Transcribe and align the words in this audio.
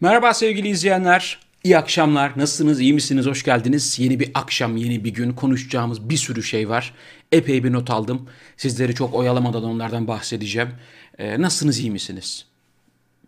Merhaba 0.00 0.34
sevgili 0.34 0.68
izleyenler. 0.68 1.38
İyi 1.64 1.78
akşamlar. 1.78 2.32
Nasılsınız? 2.36 2.80
İyi 2.80 2.92
misiniz? 2.92 3.26
Hoş 3.26 3.42
geldiniz. 3.42 3.98
Yeni 3.98 4.20
bir 4.20 4.30
akşam, 4.34 4.76
yeni 4.76 5.04
bir 5.04 5.14
gün. 5.14 5.32
Konuşacağımız 5.32 6.10
bir 6.10 6.16
sürü 6.16 6.42
şey 6.42 6.68
var. 6.68 6.94
Epey 7.32 7.64
bir 7.64 7.72
not 7.72 7.90
aldım. 7.90 8.28
Sizleri 8.56 8.94
çok 8.94 9.14
oyalamadan 9.14 9.64
onlardan 9.64 10.08
bahsedeceğim. 10.08 10.68
Ee, 11.18 11.40
nasılsınız? 11.40 11.78
iyi 11.78 11.90
misiniz? 11.90 12.46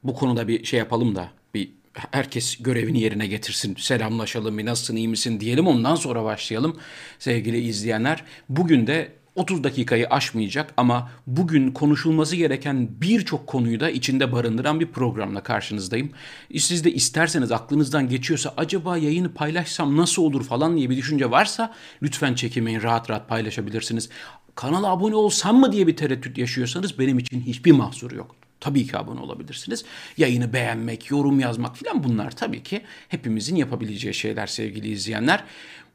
Bu 0.04 0.14
konuda 0.14 0.48
bir 0.48 0.64
şey 0.64 0.78
yapalım 0.78 1.14
da 1.14 1.28
bir 1.54 1.70
herkes 1.92 2.56
görevini 2.56 3.00
yerine 3.00 3.26
getirsin. 3.26 3.76
Selamlaşalım 3.78 4.58
bir 4.58 4.66
nasılsın 4.66 4.96
iyi 4.96 5.08
misin 5.08 5.40
diyelim 5.40 5.66
ondan 5.66 5.94
sonra 5.94 6.24
başlayalım 6.24 6.80
sevgili 7.18 7.58
izleyenler. 7.58 8.24
Bugün 8.48 8.86
de 8.86 9.12
30 9.38 9.64
dakikayı 9.64 10.06
aşmayacak 10.06 10.74
ama 10.76 11.10
bugün 11.26 11.70
konuşulması 11.70 12.36
gereken 12.36 12.88
birçok 13.00 13.46
konuyu 13.46 13.80
da 13.80 13.90
içinde 13.90 14.32
barındıran 14.32 14.80
bir 14.80 14.86
programla 14.86 15.42
karşınızdayım. 15.42 16.10
Siz 16.58 16.84
de 16.84 16.92
isterseniz 16.92 17.52
aklınızdan 17.52 18.08
geçiyorsa 18.08 18.54
acaba 18.56 18.96
yayını 18.96 19.34
paylaşsam 19.34 19.96
nasıl 19.96 20.22
olur 20.22 20.44
falan 20.44 20.76
diye 20.76 20.90
bir 20.90 20.96
düşünce 20.96 21.30
varsa 21.30 21.74
lütfen 22.02 22.34
çekinmeyin 22.34 22.82
rahat 22.82 23.10
rahat 23.10 23.28
paylaşabilirsiniz. 23.28 24.08
Kanala 24.54 24.86
abone 24.86 25.14
olsam 25.14 25.56
mı 25.56 25.72
diye 25.72 25.86
bir 25.86 25.96
tereddüt 25.96 26.38
yaşıyorsanız 26.38 26.98
benim 26.98 27.18
için 27.18 27.40
hiçbir 27.40 27.72
mahsuru 27.72 28.16
yok. 28.16 28.36
Tabii 28.60 28.86
ki 28.86 28.98
abone 28.98 29.20
olabilirsiniz. 29.20 29.84
Yayını 30.16 30.52
beğenmek, 30.52 31.10
yorum 31.10 31.40
yazmak 31.40 31.76
filan 31.76 32.04
bunlar 32.04 32.30
tabii 32.30 32.62
ki 32.62 32.80
hepimizin 33.08 33.56
yapabileceği 33.56 34.14
şeyler 34.14 34.46
sevgili 34.46 34.88
izleyenler. 34.88 35.44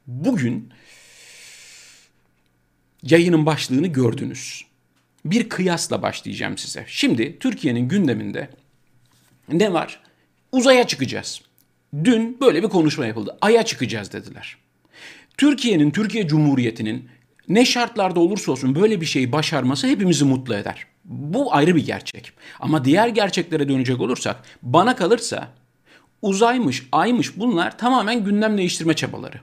Bugün 0.07 0.69
yayının 3.03 3.45
başlığını 3.45 3.87
gördünüz. 3.87 4.65
Bir 5.25 5.49
kıyasla 5.49 6.01
başlayacağım 6.01 6.57
size. 6.57 6.85
Şimdi 6.87 7.39
Türkiye'nin 7.39 7.87
gündeminde 7.87 8.49
ne 9.51 9.73
var? 9.73 9.99
Uzaya 10.51 10.87
çıkacağız. 10.87 11.41
Dün 12.03 12.37
böyle 12.41 12.63
bir 12.63 12.67
konuşma 12.67 13.05
yapıldı. 13.05 13.37
Ay'a 13.41 13.65
çıkacağız 13.65 14.13
dediler. 14.13 14.57
Türkiye'nin, 15.37 15.91
Türkiye 15.91 16.27
Cumhuriyeti'nin 16.27 17.09
ne 17.49 17.65
şartlarda 17.65 18.19
olursa 18.19 18.51
olsun 18.51 18.75
böyle 18.75 19.01
bir 19.01 19.05
şeyi 19.05 19.31
başarması 19.31 19.87
hepimizi 19.87 20.25
mutlu 20.25 20.55
eder. 20.55 20.87
Bu 21.05 21.55
ayrı 21.55 21.75
bir 21.75 21.85
gerçek. 21.85 22.31
Ama 22.59 22.85
diğer 22.85 23.07
gerçeklere 23.07 23.69
dönecek 23.69 24.01
olursak 24.01 24.43
bana 24.61 24.95
kalırsa 24.95 25.47
uzaymış, 26.21 26.87
aymış 26.91 27.37
bunlar 27.37 27.77
tamamen 27.77 28.23
gündem 28.23 28.57
değiştirme 28.57 28.93
çabaları. 28.93 29.39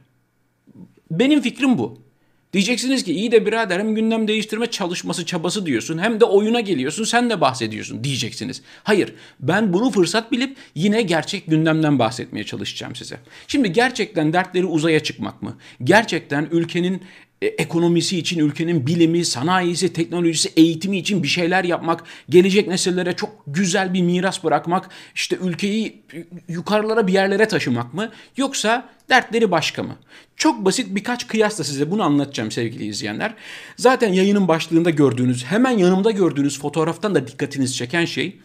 Benim 1.11 1.41
fikrim 1.41 1.79
bu. 1.79 2.10
Diyeceksiniz 2.53 3.05
ki 3.05 3.13
iyi 3.13 3.33
de 3.33 3.47
birader 3.47 3.79
hem 3.79 3.95
gündem 3.95 4.29
değiştirme 4.29 4.67
çalışması 4.67 5.27
çabası 5.27 5.67
diyorsun 5.67 5.99
hem 5.99 6.21
de 6.21 6.25
oyuna 6.25 6.61
geliyorsun 6.61 7.05
sen 7.05 7.31
de 7.31 7.41
bahsediyorsun 7.41 8.05
diyeceksiniz. 8.05 8.63
Hayır 8.85 9.15
ben 9.41 9.73
bunu 9.73 9.91
fırsat 9.91 10.33
bilip 10.33 10.57
yine 10.75 11.03
gerçek 11.03 11.47
gündemden 11.47 11.99
bahsetmeye 11.99 12.45
çalışacağım 12.45 12.97
size. 12.97 13.17
Şimdi 13.47 13.73
gerçekten 13.73 14.33
dertleri 14.33 14.67
uzaya 14.67 15.01
çıkmak 15.01 15.43
mı? 15.43 15.57
Gerçekten 15.85 16.49
ülkenin 16.51 17.03
e, 17.43 17.47
ekonomisi 17.47 18.19
için, 18.19 18.39
ülkenin 18.39 18.87
bilimi, 18.87 19.25
sanayisi, 19.25 19.93
teknolojisi, 19.93 20.53
eğitimi 20.57 20.99
için 20.99 21.23
bir 21.23 21.29
şeyler 21.29 21.65
yapmak, 21.65 22.05
gelecek 22.29 22.69
nesillere 22.69 23.13
çok 23.17 23.31
güzel 23.47 23.95
bir 23.95 24.03
miras 24.03 24.45
bırakmak, 24.45 24.91
işte 25.15 25.37
ülkeyi 25.37 26.03
yukarılara 26.49 27.07
bir 27.07 27.13
yerlere 27.13 27.49
taşımak 27.49 27.95
mı? 27.95 28.11
Yoksa 28.37 28.89
dertleri 29.09 29.51
başka 29.51 29.83
mı? 29.83 29.97
Çok 30.37 30.65
basit 30.65 30.95
birkaç 30.95 31.27
kıyasla 31.27 31.65
size 31.65 31.91
bunu 31.91 32.03
anlatacağım 32.03 32.51
sevgili 32.51 32.87
izleyenler. 32.87 33.35
Zaten 33.77 34.13
yayının 34.13 34.49
başlığında 34.49 34.91
gördüğünüz, 34.91 35.45
hemen 35.45 35.79
yanımda 35.79 36.11
gördüğünüz 36.11 36.59
fotoğraftan 36.61 37.15
da 37.15 37.27
dikkatinizi 37.27 37.75
çeken 37.75 38.05
şey 38.05 38.41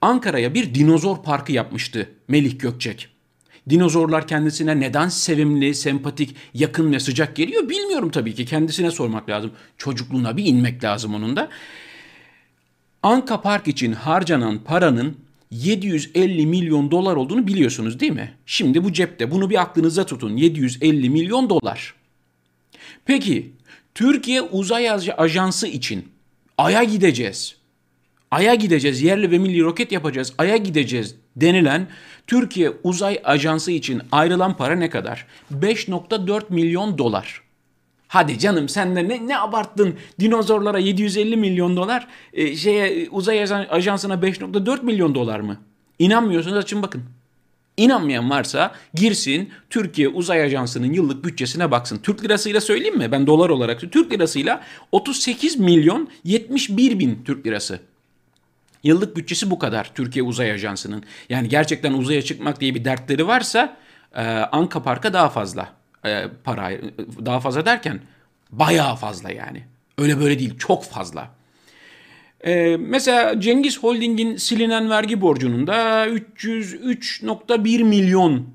Ankara'ya 0.00 0.54
bir 0.54 0.74
dinozor 0.74 1.22
parkı 1.22 1.52
yapmıştı 1.52 2.08
Melih 2.28 2.58
Gökçek. 2.58 3.08
Dinozorlar 3.68 4.26
kendisine 4.26 4.80
neden 4.80 5.08
sevimli, 5.08 5.74
sempatik, 5.74 6.36
yakın 6.54 6.92
ve 6.92 7.00
sıcak 7.00 7.36
geliyor 7.36 7.68
bilmiyorum 7.68 8.10
tabii 8.10 8.34
ki. 8.34 8.44
Kendisine 8.44 8.90
sormak 8.90 9.28
lazım. 9.28 9.52
Çocukluğuna 9.78 10.36
bir 10.36 10.44
inmek 10.44 10.84
lazım 10.84 11.14
onun 11.14 11.36
da. 11.36 11.48
Anka 13.02 13.40
Park 13.40 13.68
için 13.68 13.92
harcanan 13.92 14.58
paranın 14.58 15.16
750 15.50 16.46
milyon 16.46 16.90
dolar 16.90 17.16
olduğunu 17.16 17.46
biliyorsunuz 17.46 18.00
değil 18.00 18.12
mi? 18.12 18.34
Şimdi 18.46 18.84
bu 18.84 18.92
cepte. 18.92 19.30
Bunu 19.30 19.50
bir 19.50 19.60
aklınıza 19.60 20.06
tutun. 20.06 20.36
750 20.36 21.10
milyon 21.10 21.50
dolar. 21.50 21.94
Peki 23.04 23.52
Türkiye 23.94 24.42
Uzay 24.42 24.90
Ajansı 25.16 25.66
için 25.66 26.08
Ay'a 26.58 26.84
gideceğiz. 26.84 27.56
Ay'a 28.30 28.54
gideceğiz. 28.54 29.02
Yerli 29.02 29.30
ve 29.30 29.38
milli 29.38 29.62
roket 29.62 29.92
yapacağız. 29.92 30.32
Ay'a 30.38 30.56
gideceğiz 30.56 31.14
denilen 31.40 31.86
Türkiye 32.26 32.72
Uzay 32.82 33.20
Ajansı 33.24 33.72
için 33.72 34.02
ayrılan 34.12 34.56
para 34.56 34.74
ne 34.74 34.90
kadar? 34.90 35.26
5.4 35.60 36.42
milyon 36.48 36.98
dolar. 36.98 37.42
Hadi 38.08 38.38
canım 38.38 38.68
sen 38.68 38.96
de 38.96 39.08
ne, 39.08 39.26
ne 39.26 39.38
abarttın 39.38 39.94
dinozorlara 40.20 40.78
750 40.78 41.36
milyon 41.36 41.76
dolar 41.76 42.06
e, 42.32 42.56
şeye 42.56 43.08
uzay 43.10 43.42
ajansına 43.70 44.14
5.4 44.14 44.84
milyon 44.84 45.14
dolar 45.14 45.40
mı? 45.40 45.56
İnanmıyorsanız 45.98 46.56
açın 46.56 46.82
bakın. 46.82 47.02
İnanmayan 47.76 48.30
varsa 48.30 48.74
girsin 48.94 49.50
Türkiye 49.70 50.08
Uzay 50.08 50.42
Ajansı'nın 50.42 50.92
yıllık 50.92 51.24
bütçesine 51.24 51.70
baksın. 51.70 52.00
Türk 52.02 52.24
lirasıyla 52.24 52.60
söyleyeyim 52.60 52.98
mi? 52.98 53.12
Ben 53.12 53.26
dolar 53.26 53.50
olarak 53.50 53.92
Türk 53.92 54.12
lirasıyla 54.12 54.62
38 54.92 55.58
milyon 55.58 56.08
71 56.24 56.98
bin 56.98 57.22
Türk 57.24 57.46
lirası. 57.46 57.80
Yıllık 58.82 59.16
bütçesi 59.16 59.50
bu 59.50 59.58
kadar 59.58 59.90
Türkiye 59.94 60.22
Uzay 60.22 60.52
Ajansı'nın. 60.52 61.04
Yani 61.28 61.48
gerçekten 61.48 61.92
uzaya 61.92 62.22
çıkmak 62.22 62.60
diye 62.60 62.74
bir 62.74 62.84
dertleri 62.84 63.26
varsa 63.26 63.76
e, 64.14 64.22
Anka 64.28 64.82
Park'a 64.82 65.12
daha 65.12 65.28
fazla 65.28 65.72
e, 66.06 66.24
para 66.44 66.70
daha 67.26 67.40
fazla 67.40 67.66
derken 67.66 68.00
bayağı 68.52 68.96
fazla 68.96 69.30
yani. 69.30 69.62
Öyle 69.98 70.20
böyle 70.20 70.38
değil 70.38 70.58
çok 70.58 70.84
fazla. 70.84 71.30
E, 72.46 72.76
mesela 72.76 73.40
Cengiz 73.40 73.82
Holding'in 73.82 74.36
silinen 74.36 74.90
vergi 74.90 75.20
borcunun 75.20 75.66
da 75.66 76.06
303.1 76.06 77.84
milyon 77.84 78.46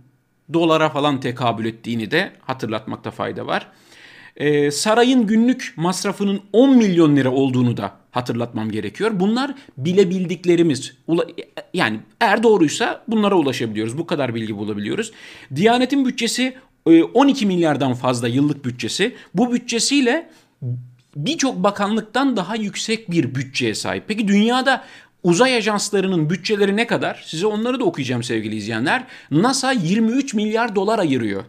dolara 0.54 0.90
falan 0.90 1.20
tekabül 1.20 1.66
ettiğini 1.66 2.12
de 2.12 2.32
hatırlatmakta 2.42 3.12
fayda 3.12 3.48
var. 3.48 3.68
E, 4.38 4.72
sarayın 4.72 5.28
günlük 5.28 5.74
masrafının 5.76 6.42
10 6.54 6.78
milyon 6.78 7.16
lira 7.16 7.32
olduğunu 7.32 7.78
da 7.78 7.92
hatırlatmam 8.16 8.72
gerekiyor. 8.72 9.12
Bunlar 9.14 9.56
bilebildiklerimiz. 9.78 10.94
Yani 11.74 12.00
eğer 12.22 12.44
doğruysa 12.44 13.04
bunlara 13.08 13.36
ulaşabiliyoruz. 13.36 13.98
Bu 13.98 14.06
kadar 14.06 14.36
bilgi 14.36 14.58
bulabiliyoruz. 14.58 15.12
Diyanetin 15.56 16.06
bütçesi 16.06 16.54
12 17.14 17.46
e, 17.46 17.48
milyardan 17.48 17.94
fazla 17.94 18.28
yıllık 18.28 18.66
bütçesi. 18.66 19.16
Bu 19.34 19.54
bütçesiyle 19.54 20.30
birçok 21.16 21.64
bakanlıktan 21.64 22.38
daha 22.38 22.56
yüksek 22.56 23.12
bir 23.12 23.36
bütçeye 23.36 23.76
sahip. 23.76 24.04
Peki 24.08 24.28
dünyada 24.28 24.84
uzay 25.24 25.56
ajanslarının 25.56 26.30
bütçeleri 26.30 26.76
ne 26.76 26.88
kadar? 26.88 27.24
Size 27.26 27.48
onları 27.48 27.80
da 27.80 27.84
okuyacağım 27.84 28.24
sevgili 28.24 28.56
izleyenler. 28.56 29.04
NASA 29.32 29.72
23 29.72 30.34
milyar 30.34 30.76
dolar 30.76 31.00
ayırıyor. 31.00 31.44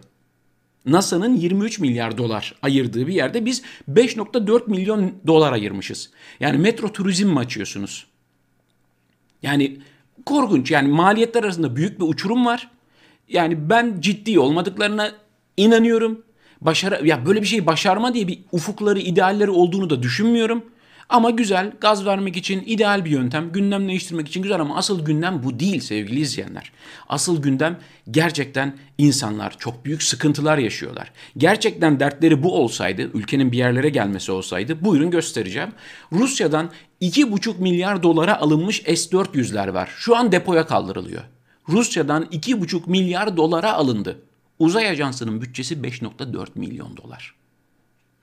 NASA'nın 0.86 1.36
23 1.36 1.78
milyar 1.78 2.18
dolar 2.18 2.54
ayırdığı 2.62 3.06
bir 3.06 3.14
yerde 3.14 3.44
biz 3.44 3.62
5.4 3.92 4.70
milyon 4.70 5.12
dolar 5.26 5.52
ayırmışız. 5.52 6.10
Yani 6.40 6.58
metro 6.58 6.92
turizm 6.92 7.28
mi 7.28 7.38
açıyorsunuz? 7.38 8.06
Yani 9.42 9.78
korkunç 10.26 10.70
yani 10.70 10.88
maliyetler 10.88 11.44
arasında 11.44 11.76
büyük 11.76 12.00
bir 12.00 12.04
uçurum 12.04 12.46
var. 12.46 12.70
Yani 13.28 13.70
ben 13.70 13.96
ciddi 14.00 14.38
olmadıklarına 14.38 15.12
inanıyorum. 15.56 16.22
Başara 16.60 17.00
ya 17.04 17.26
böyle 17.26 17.42
bir 17.42 17.46
şey 17.46 17.66
başarma 17.66 18.14
diye 18.14 18.28
bir 18.28 18.38
ufukları, 18.52 18.98
idealleri 18.98 19.50
olduğunu 19.50 19.90
da 19.90 20.02
düşünmüyorum. 20.02 20.64
Ama 21.08 21.30
güzel, 21.30 21.72
gaz 21.80 22.06
vermek 22.06 22.36
için 22.36 22.62
ideal 22.66 23.04
bir 23.04 23.10
yöntem, 23.10 23.52
gündem 23.52 23.88
değiştirmek 23.88 24.28
için 24.28 24.42
güzel 24.42 24.60
ama 24.60 24.76
asıl 24.76 25.04
gündem 25.04 25.42
bu 25.42 25.60
değil 25.60 25.80
sevgili 25.80 26.20
izleyenler. 26.20 26.72
Asıl 27.08 27.42
gündem 27.42 27.78
gerçekten 28.10 28.76
insanlar 28.98 29.58
çok 29.58 29.84
büyük 29.84 30.02
sıkıntılar 30.02 30.58
yaşıyorlar. 30.58 31.12
Gerçekten 31.36 32.00
dertleri 32.00 32.42
bu 32.42 32.54
olsaydı, 32.54 33.02
ülkenin 33.02 33.52
bir 33.52 33.58
yerlere 33.58 33.88
gelmesi 33.88 34.32
olsaydı 34.32 34.84
buyurun 34.84 35.10
göstereceğim. 35.10 35.72
Rusya'dan 36.12 36.70
2,5 37.00 37.58
milyar 37.58 38.02
dolara 38.02 38.40
alınmış 38.40 38.82
S-400'ler 38.86 39.74
var. 39.74 39.90
Şu 39.96 40.16
an 40.16 40.32
depoya 40.32 40.66
kaldırılıyor. 40.66 41.22
Rusya'dan 41.68 42.22
2,5 42.24 42.90
milyar 42.90 43.36
dolara 43.36 43.72
alındı. 43.72 44.18
Uzay 44.58 44.88
Ajansı'nın 44.88 45.42
bütçesi 45.42 45.74
5.4 45.74 46.46
milyon 46.54 46.96
dolar. 46.96 47.34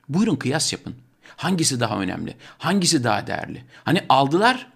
Buyurun 0.09 0.35
kıyas 0.35 0.73
yapın. 0.73 0.95
Hangisi 1.35 1.79
daha 1.79 1.99
önemli? 1.99 2.35
Hangisi 2.57 3.03
daha 3.03 3.27
değerli? 3.27 3.63
Hani 3.83 4.01
aldılar 4.09 4.67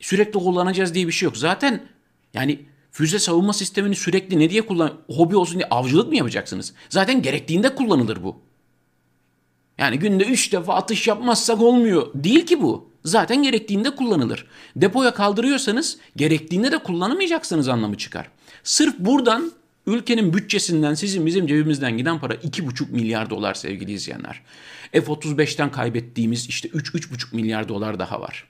sürekli 0.00 0.32
kullanacağız 0.32 0.94
diye 0.94 1.06
bir 1.06 1.12
şey 1.12 1.26
yok. 1.26 1.36
Zaten 1.36 1.88
yani 2.34 2.60
füze 2.92 3.18
savunma 3.18 3.52
sistemini 3.52 3.96
sürekli 3.96 4.38
ne 4.38 4.50
diye 4.50 4.66
kullan 4.66 4.92
hobi 5.08 5.36
olsun 5.36 5.54
diye 5.54 5.68
avcılık 5.70 6.08
mı 6.08 6.16
yapacaksınız? 6.16 6.74
Zaten 6.88 7.22
gerektiğinde 7.22 7.74
kullanılır 7.74 8.22
bu. 8.22 8.36
Yani 9.78 9.98
günde 9.98 10.24
üç 10.24 10.52
defa 10.52 10.74
atış 10.74 11.08
yapmazsak 11.08 11.60
olmuyor. 11.60 12.10
Değil 12.14 12.46
ki 12.46 12.62
bu. 12.62 12.90
zaten 13.04 13.42
gerektiğinde 13.42 13.94
kullanılır. 13.96 14.46
Depoya 14.76 15.14
kaldırıyorsanız 15.14 15.98
gerektiğinde 16.16 16.72
de 16.72 16.78
kullanamayacaksınız 16.78 17.68
anlamı 17.68 17.96
çıkar. 17.96 18.30
Sırf 18.64 18.98
buradan 18.98 19.52
ülkenin 19.86 20.34
bütçesinden 20.34 20.94
sizin 20.94 21.26
bizim 21.26 21.46
cebimizden 21.46 21.96
giden 21.96 22.18
para 22.20 22.34
2,5 22.34 22.90
milyar 22.90 23.30
dolar 23.30 23.54
sevgili 23.54 23.92
izleyenler. 23.92 24.42
F-35'ten 24.92 25.70
kaybettiğimiz 25.70 26.48
işte 26.48 26.68
3-3,5 26.68 27.36
milyar 27.36 27.68
dolar 27.68 27.98
daha 27.98 28.20
var. 28.20 28.44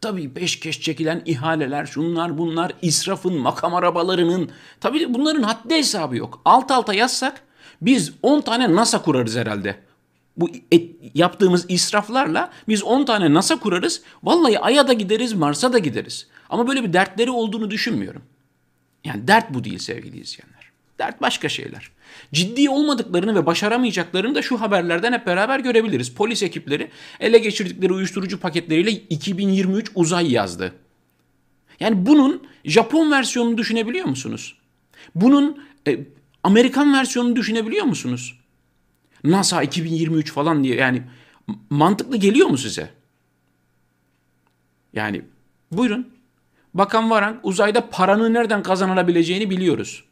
Tabii 0.00 0.34
peşkeş 0.34 0.80
çekilen 0.80 1.22
ihaleler, 1.26 1.86
şunlar 1.86 2.38
bunlar, 2.38 2.72
israfın, 2.82 3.34
makam 3.34 3.74
arabalarının. 3.74 4.50
Tabii 4.80 5.14
bunların 5.14 5.42
haddi 5.42 5.74
hesabı 5.74 6.16
yok. 6.16 6.40
Alt 6.44 6.70
alta 6.70 6.94
yazsak 6.94 7.42
biz 7.82 8.12
10 8.22 8.40
tane 8.40 8.74
NASA 8.74 9.02
kurarız 9.02 9.36
herhalde. 9.36 9.76
Bu 10.36 10.50
et, 10.72 10.90
yaptığımız 11.14 11.66
israflarla 11.68 12.50
biz 12.68 12.82
10 12.82 13.04
tane 13.04 13.34
NASA 13.34 13.58
kurarız. 13.58 14.02
Vallahi 14.22 14.58
Ay'a 14.58 14.88
da 14.88 14.92
gideriz, 14.92 15.32
Mars'a 15.32 15.72
da 15.72 15.78
gideriz. 15.78 16.26
Ama 16.50 16.68
böyle 16.68 16.82
bir 16.82 16.92
dertleri 16.92 17.30
olduğunu 17.30 17.70
düşünmüyorum. 17.70 18.22
Yani 19.04 19.28
dert 19.28 19.54
bu 19.54 19.64
değil 19.64 19.78
sevgili 19.78 20.20
izleyenler. 20.20 20.72
Dert 20.98 21.20
başka 21.20 21.48
şeyler. 21.48 21.90
Ciddi 22.32 22.70
olmadıklarını 22.70 23.34
ve 23.34 23.46
başaramayacaklarını 23.46 24.34
da 24.34 24.42
şu 24.42 24.60
haberlerden 24.60 25.12
hep 25.12 25.26
beraber 25.26 25.60
görebiliriz. 25.60 26.14
Polis 26.14 26.42
ekipleri 26.42 26.90
ele 27.20 27.38
geçirdikleri 27.38 27.92
uyuşturucu 27.92 28.40
paketleriyle 28.40 28.90
2023 28.90 29.90
uzay 29.94 30.32
yazdı. 30.32 30.74
Yani 31.80 32.06
bunun 32.06 32.42
Japon 32.64 33.10
versiyonunu 33.10 33.58
düşünebiliyor 33.58 34.06
musunuz? 34.06 34.58
Bunun 35.14 35.64
e, 35.88 35.98
Amerikan 36.42 36.94
versiyonunu 36.94 37.36
düşünebiliyor 37.36 37.84
musunuz? 37.84 38.38
NASA 39.24 39.62
2023 39.62 40.32
falan 40.32 40.64
diye 40.64 40.76
yani 40.76 41.02
mantıklı 41.70 42.16
geliyor 42.16 42.48
mu 42.48 42.58
size? 42.58 42.90
Yani 44.92 45.22
buyurun. 45.72 46.08
Bakan 46.74 47.10
Varank 47.10 47.40
uzayda 47.42 47.90
paranın 47.90 48.34
nereden 48.34 48.62
kazanılabileceğini 48.62 49.50
biliyoruz. 49.50 50.04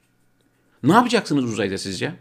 Ne 0.83 0.93
yapacaksınız 0.93 1.45
uzayda 1.45 1.79
sizce? 1.79 2.13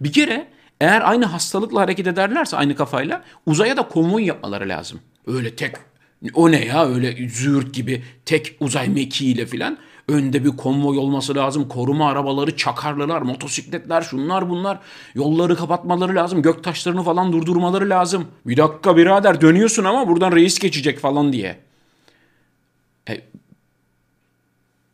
Bir 0.00 0.12
kere 0.12 0.48
eğer 0.80 1.10
aynı 1.10 1.24
hastalıkla 1.24 1.80
hareket 1.80 2.06
ederlerse 2.06 2.56
aynı 2.56 2.76
kafayla 2.76 3.24
uzaya 3.46 3.76
da 3.76 3.88
konvoy 3.88 4.24
yapmaları 4.24 4.68
lazım. 4.68 5.00
Öyle 5.26 5.56
tek 5.56 5.76
o 6.34 6.50
ne 6.50 6.64
ya 6.64 6.86
öyle 6.86 7.28
züğürt 7.28 7.74
gibi 7.74 8.02
tek 8.24 8.56
uzay 8.60 8.88
mekiğiyle 8.88 9.46
filan. 9.46 9.78
Önde 10.08 10.44
bir 10.44 10.50
konvoy 10.50 10.98
olması 10.98 11.34
lazım. 11.34 11.68
Koruma 11.68 12.10
arabaları, 12.10 12.56
çakarlılar, 12.56 13.22
motosikletler, 13.22 14.02
şunlar 14.02 14.50
bunlar. 14.50 14.78
Yolları 15.14 15.56
kapatmaları 15.56 16.14
lazım. 16.14 16.42
Göktaşlarını 16.42 17.02
falan 17.02 17.32
durdurmaları 17.32 17.90
lazım. 17.90 18.26
Bir 18.46 18.56
dakika 18.56 18.96
birader 18.96 19.40
dönüyorsun 19.40 19.84
ama 19.84 20.08
buradan 20.08 20.32
reis 20.32 20.58
geçecek 20.58 20.98
falan 20.98 21.32
diye. 21.32 21.58
E, 23.08 23.20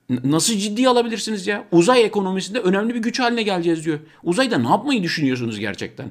Nasıl 0.08 0.54
ciddiye 0.54 0.88
alabilirsiniz 0.88 1.46
ya? 1.46 1.64
Uzay 1.72 2.04
ekonomisinde 2.04 2.60
önemli 2.60 2.94
bir 2.94 3.00
güç 3.00 3.20
haline 3.20 3.42
geleceğiz 3.42 3.84
diyor. 3.84 3.98
Uzayda 4.22 4.58
ne 4.58 4.68
yapmayı 4.68 5.02
düşünüyorsunuz 5.02 5.58
gerçekten? 5.58 6.10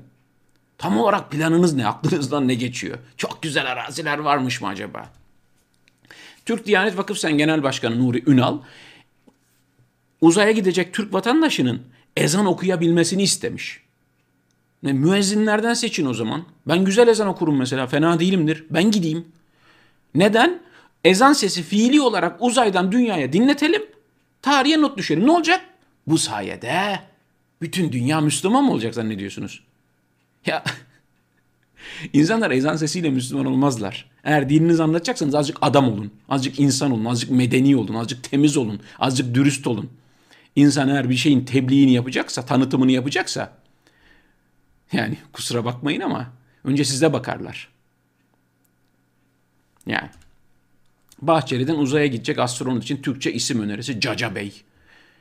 Tam 0.77 0.99
olarak 0.99 1.31
planınız 1.31 1.73
ne? 1.73 1.87
Aklınızdan 1.87 2.47
ne 2.47 2.53
geçiyor? 2.53 2.97
Çok 3.17 3.41
güzel 3.41 3.71
araziler 3.71 4.17
varmış 4.17 4.61
mı 4.61 4.67
acaba? 4.67 5.09
Türk 6.45 6.65
Diyanet 6.65 6.97
Vakıf 6.97 7.17
Sen 7.17 7.37
Genel 7.37 7.63
Başkanı 7.63 7.99
Nuri 7.99 8.23
Ünal 8.27 8.57
uzaya 10.21 10.51
gidecek 10.51 10.93
Türk 10.93 11.13
vatandaşının 11.13 11.81
ezan 12.17 12.45
okuyabilmesini 12.45 13.23
istemiş. 13.23 13.81
Ne, 14.83 14.93
müezzinlerden 14.93 15.73
seçin 15.73 16.05
o 16.05 16.13
zaman. 16.13 16.45
Ben 16.67 16.85
güzel 16.85 17.07
ezan 17.07 17.27
okurum 17.27 17.57
mesela. 17.57 17.87
Fena 17.87 18.19
değilimdir. 18.19 18.65
Ben 18.69 18.91
gideyim. 18.91 19.25
Neden? 20.15 20.59
Ezan 21.03 21.33
sesi 21.33 21.63
fiili 21.63 22.01
olarak 22.01 22.41
uzaydan 22.41 22.91
dünyaya 22.91 23.33
dinletelim. 23.33 23.81
Tarihe 24.41 24.81
not 24.81 24.97
düşelim. 24.97 25.27
Ne 25.27 25.31
olacak? 25.31 25.61
Bu 26.07 26.17
sayede 26.17 26.99
bütün 27.61 27.91
dünya 27.91 28.21
Müslüman 28.21 28.63
mı 28.63 28.71
olacak 28.71 28.93
zannediyorsunuz? 28.93 29.63
Ya 30.45 30.63
insanlar 32.13 32.51
ezan 32.51 32.75
sesiyle 32.75 33.09
Müslüman 33.09 33.45
olmazlar. 33.45 34.09
Eğer 34.23 34.49
dininizi 34.49 34.83
anlatacaksanız 34.83 35.35
azıcık 35.35 35.57
adam 35.61 35.91
olun. 35.91 36.11
Azıcık 36.29 36.59
insan 36.59 36.91
olun. 36.91 37.05
Azıcık 37.05 37.31
medeni 37.31 37.75
olun. 37.75 37.93
Azıcık 37.93 38.23
temiz 38.23 38.57
olun. 38.57 38.79
Azıcık 38.99 39.35
dürüst 39.35 39.67
olun. 39.67 39.89
İnsan 40.55 40.89
eğer 40.89 41.09
bir 41.09 41.15
şeyin 41.15 41.45
tebliğini 41.45 41.93
yapacaksa, 41.93 42.45
tanıtımını 42.45 42.91
yapacaksa 42.91 43.53
yani 44.91 45.17
kusura 45.33 45.65
bakmayın 45.65 46.01
ama 46.01 46.33
önce 46.63 46.85
size 46.85 47.13
bakarlar. 47.13 47.69
Yani 49.85 50.09
Bahçeli'den 51.21 51.75
uzaya 51.75 52.07
gidecek 52.07 52.39
astronot 52.39 52.83
için 52.83 53.01
Türkçe 53.01 53.33
isim 53.33 53.61
önerisi 53.61 53.99
Caca 53.99 54.35
Bey. 54.35 54.63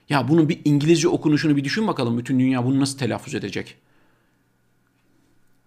Ya 0.09 0.29
bunun 0.29 0.49
bir 0.49 0.61
İngilizce 0.65 1.09
okunuşunu 1.09 1.57
bir 1.57 1.65
düşün 1.65 1.87
bakalım. 1.87 2.19
Bütün 2.19 2.41
dünya 2.41 2.65
bunu 2.65 2.81
nasıl 2.81 2.99
telaffuz 2.99 3.35
edecek? 3.35 3.77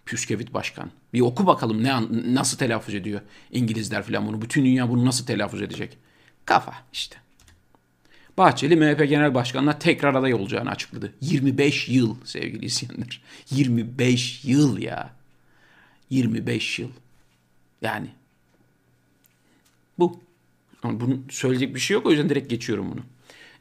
Püskevit 0.05 0.53
Başkan. 0.53 0.91
Bir 1.13 1.21
oku 1.21 1.47
bakalım 1.47 1.83
ne 1.83 1.93
nasıl 2.33 2.57
telaffuz 2.57 2.95
ediyor 2.95 3.21
İngilizler 3.51 4.03
falan 4.03 4.27
bunu. 4.27 4.41
Bütün 4.41 4.65
dünya 4.65 4.89
bunu 4.89 5.05
nasıl 5.05 5.25
telaffuz 5.25 5.61
edecek? 5.61 5.97
Kafa 6.45 6.73
işte. 6.93 7.17
Bahçeli 8.37 8.75
MHP 8.75 9.09
Genel 9.09 9.33
Başkanı'na 9.33 9.79
tekrar 9.79 10.15
aday 10.15 10.33
olacağını 10.33 10.69
açıkladı. 10.69 11.13
25 11.21 11.89
yıl 11.89 12.15
sevgili 12.23 12.65
izleyenler. 12.65 13.21
25 13.51 14.45
yıl 14.45 14.77
ya. 14.77 15.13
25 16.09 16.79
yıl. 16.79 16.89
Yani 17.81 18.07
bu. 19.99 20.19
Ama 20.83 20.99
bunun 20.99 21.25
söyleyecek 21.29 21.75
bir 21.75 21.79
şey 21.79 21.95
yok 21.95 22.05
o 22.05 22.11
yüzden 22.11 22.29
direkt 22.29 22.49
geçiyorum 22.49 22.91
bunu. 22.91 23.01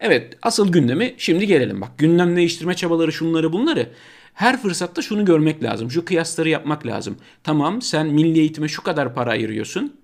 Evet 0.01 0.39
asıl 0.43 0.73
gündemi 0.73 1.15
şimdi 1.19 1.47
gelelim. 1.47 1.81
Bak 1.81 1.99
gündem 1.99 2.37
değiştirme 2.37 2.75
çabaları 2.75 3.13
şunları 3.13 3.53
bunları. 3.53 3.91
Her 4.35 4.63
fırsatta 4.63 5.03
şunu 5.03 5.25
görmek 5.25 5.63
lazım. 5.63 5.91
Şu 5.91 6.05
kıyasları 6.05 6.49
yapmak 6.49 6.87
lazım. 6.87 7.17
Tamam 7.45 7.83
sen 7.83 8.07
milli 8.07 8.39
eğitime 8.39 8.69
şu 8.69 8.83
kadar 8.83 9.15
para 9.15 9.31
ayırıyorsun. 9.31 9.97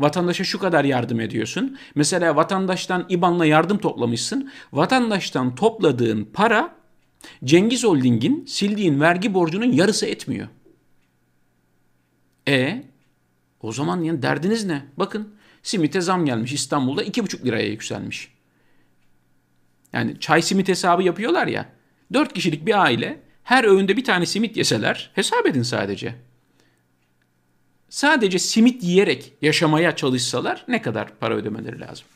Vatandaşa 0.00 0.44
şu 0.44 0.58
kadar 0.58 0.84
yardım 0.84 1.20
ediyorsun. 1.20 1.78
Mesela 1.94 2.36
vatandaştan 2.36 3.06
IBAN'la 3.08 3.46
yardım 3.46 3.78
toplamışsın. 3.78 4.50
Vatandaştan 4.72 5.54
topladığın 5.54 6.24
para 6.32 6.74
Cengiz 7.44 7.84
Holding'in 7.84 8.44
sildiğin 8.46 9.00
vergi 9.00 9.34
borcunun 9.34 9.72
yarısı 9.72 10.06
etmiyor. 10.06 10.48
E 12.48 12.82
o 13.62 13.72
zaman 13.72 14.02
yani 14.02 14.22
derdiniz 14.22 14.64
ne? 14.64 14.82
Bakın 14.96 15.34
Simite 15.62 16.00
zam 16.00 16.26
gelmiş 16.26 16.52
İstanbul'da 16.52 17.04
2,5 17.04 17.44
liraya 17.44 17.68
yükselmiş. 17.68 18.32
Yani 19.92 20.20
çay 20.20 20.42
simit 20.42 20.68
hesabı 20.68 21.02
yapıyorlar 21.02 21.46
ya. 21.46 21.72
4 22.12 22.32
kişilik 22.32 22.66
bir 22.66 22.82
aile 22.82 23.20
her 23.44 23.64
öğünde 23.64 23.96
bir 23.96 24.04
tane 24.04 24.26
simit 24.26 24.56
yeseler 24.56 25.10
hesap 25.14 25.46
edin 25.46 25.62
sadece. 25.62 26.14
Sadece 27.88 28.38
simit 28.38 28.82
yiyerek 28.82 29.32
yaşamaya 29.42 29.96
çalışsalar 29.96 30.64
ne 30.68 30.82
kadar 30.82 31.18
para 31.18 31.34
ödemeleri 31.34 31.80
lazım? 31.80 32.06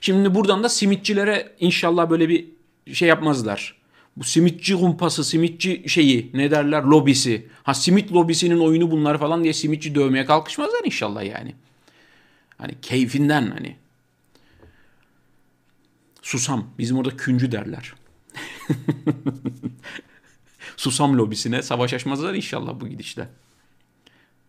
Şimdi 0.00 0.34
buradan 0.34 0.62
da 0.62 0.68
simitçilere 0.68 1.52
inşallah 1.60 2.10
böyle 2.10 2.28
bir 2.28 2.46
şey 2.92 3.08
yapmazlar. 3.08 3.76
Bu 4.16 4.24
simitçi 4.24 4.74
kumpası, 4.74 5.24
simitçi 5.24 5.84
şeyi 5.86 6.30
ne 6.34 6.50
derler 6.50 6.82
lobisi. 6.82 7.46
Ha 7.62 7.74
simit 7.74 8.12
lobisinin 8.12 8.58
oyunu 8.58 8.90
bunlar 8.90 9.18
falan 9.18 9.44
diye 9.44 9.52
simitçi 9.52 9.94
dövmeye 9.94 10.24
kalkışmazlar 10.24 10.84
inşallah 10.84 11.24
yani. 11.24 11.54
Hani 12.58 12.80
keyfinden 12.82 13.50
hani. 13.50 13.76
Susam. 16.22 16.70
Bizim 16.78 16.98
orada 16.98 17.16
küncü 17.16 17.52
derler. 17.52 17.94
Susam 20.76 21.18
lobisine 21.18 21.62
savaş 21.62 21.94
açmazlar 21.94 22.34
inşallah 22.34 22.80
bu 22.80 22.88
gidişle. 22.88 23.28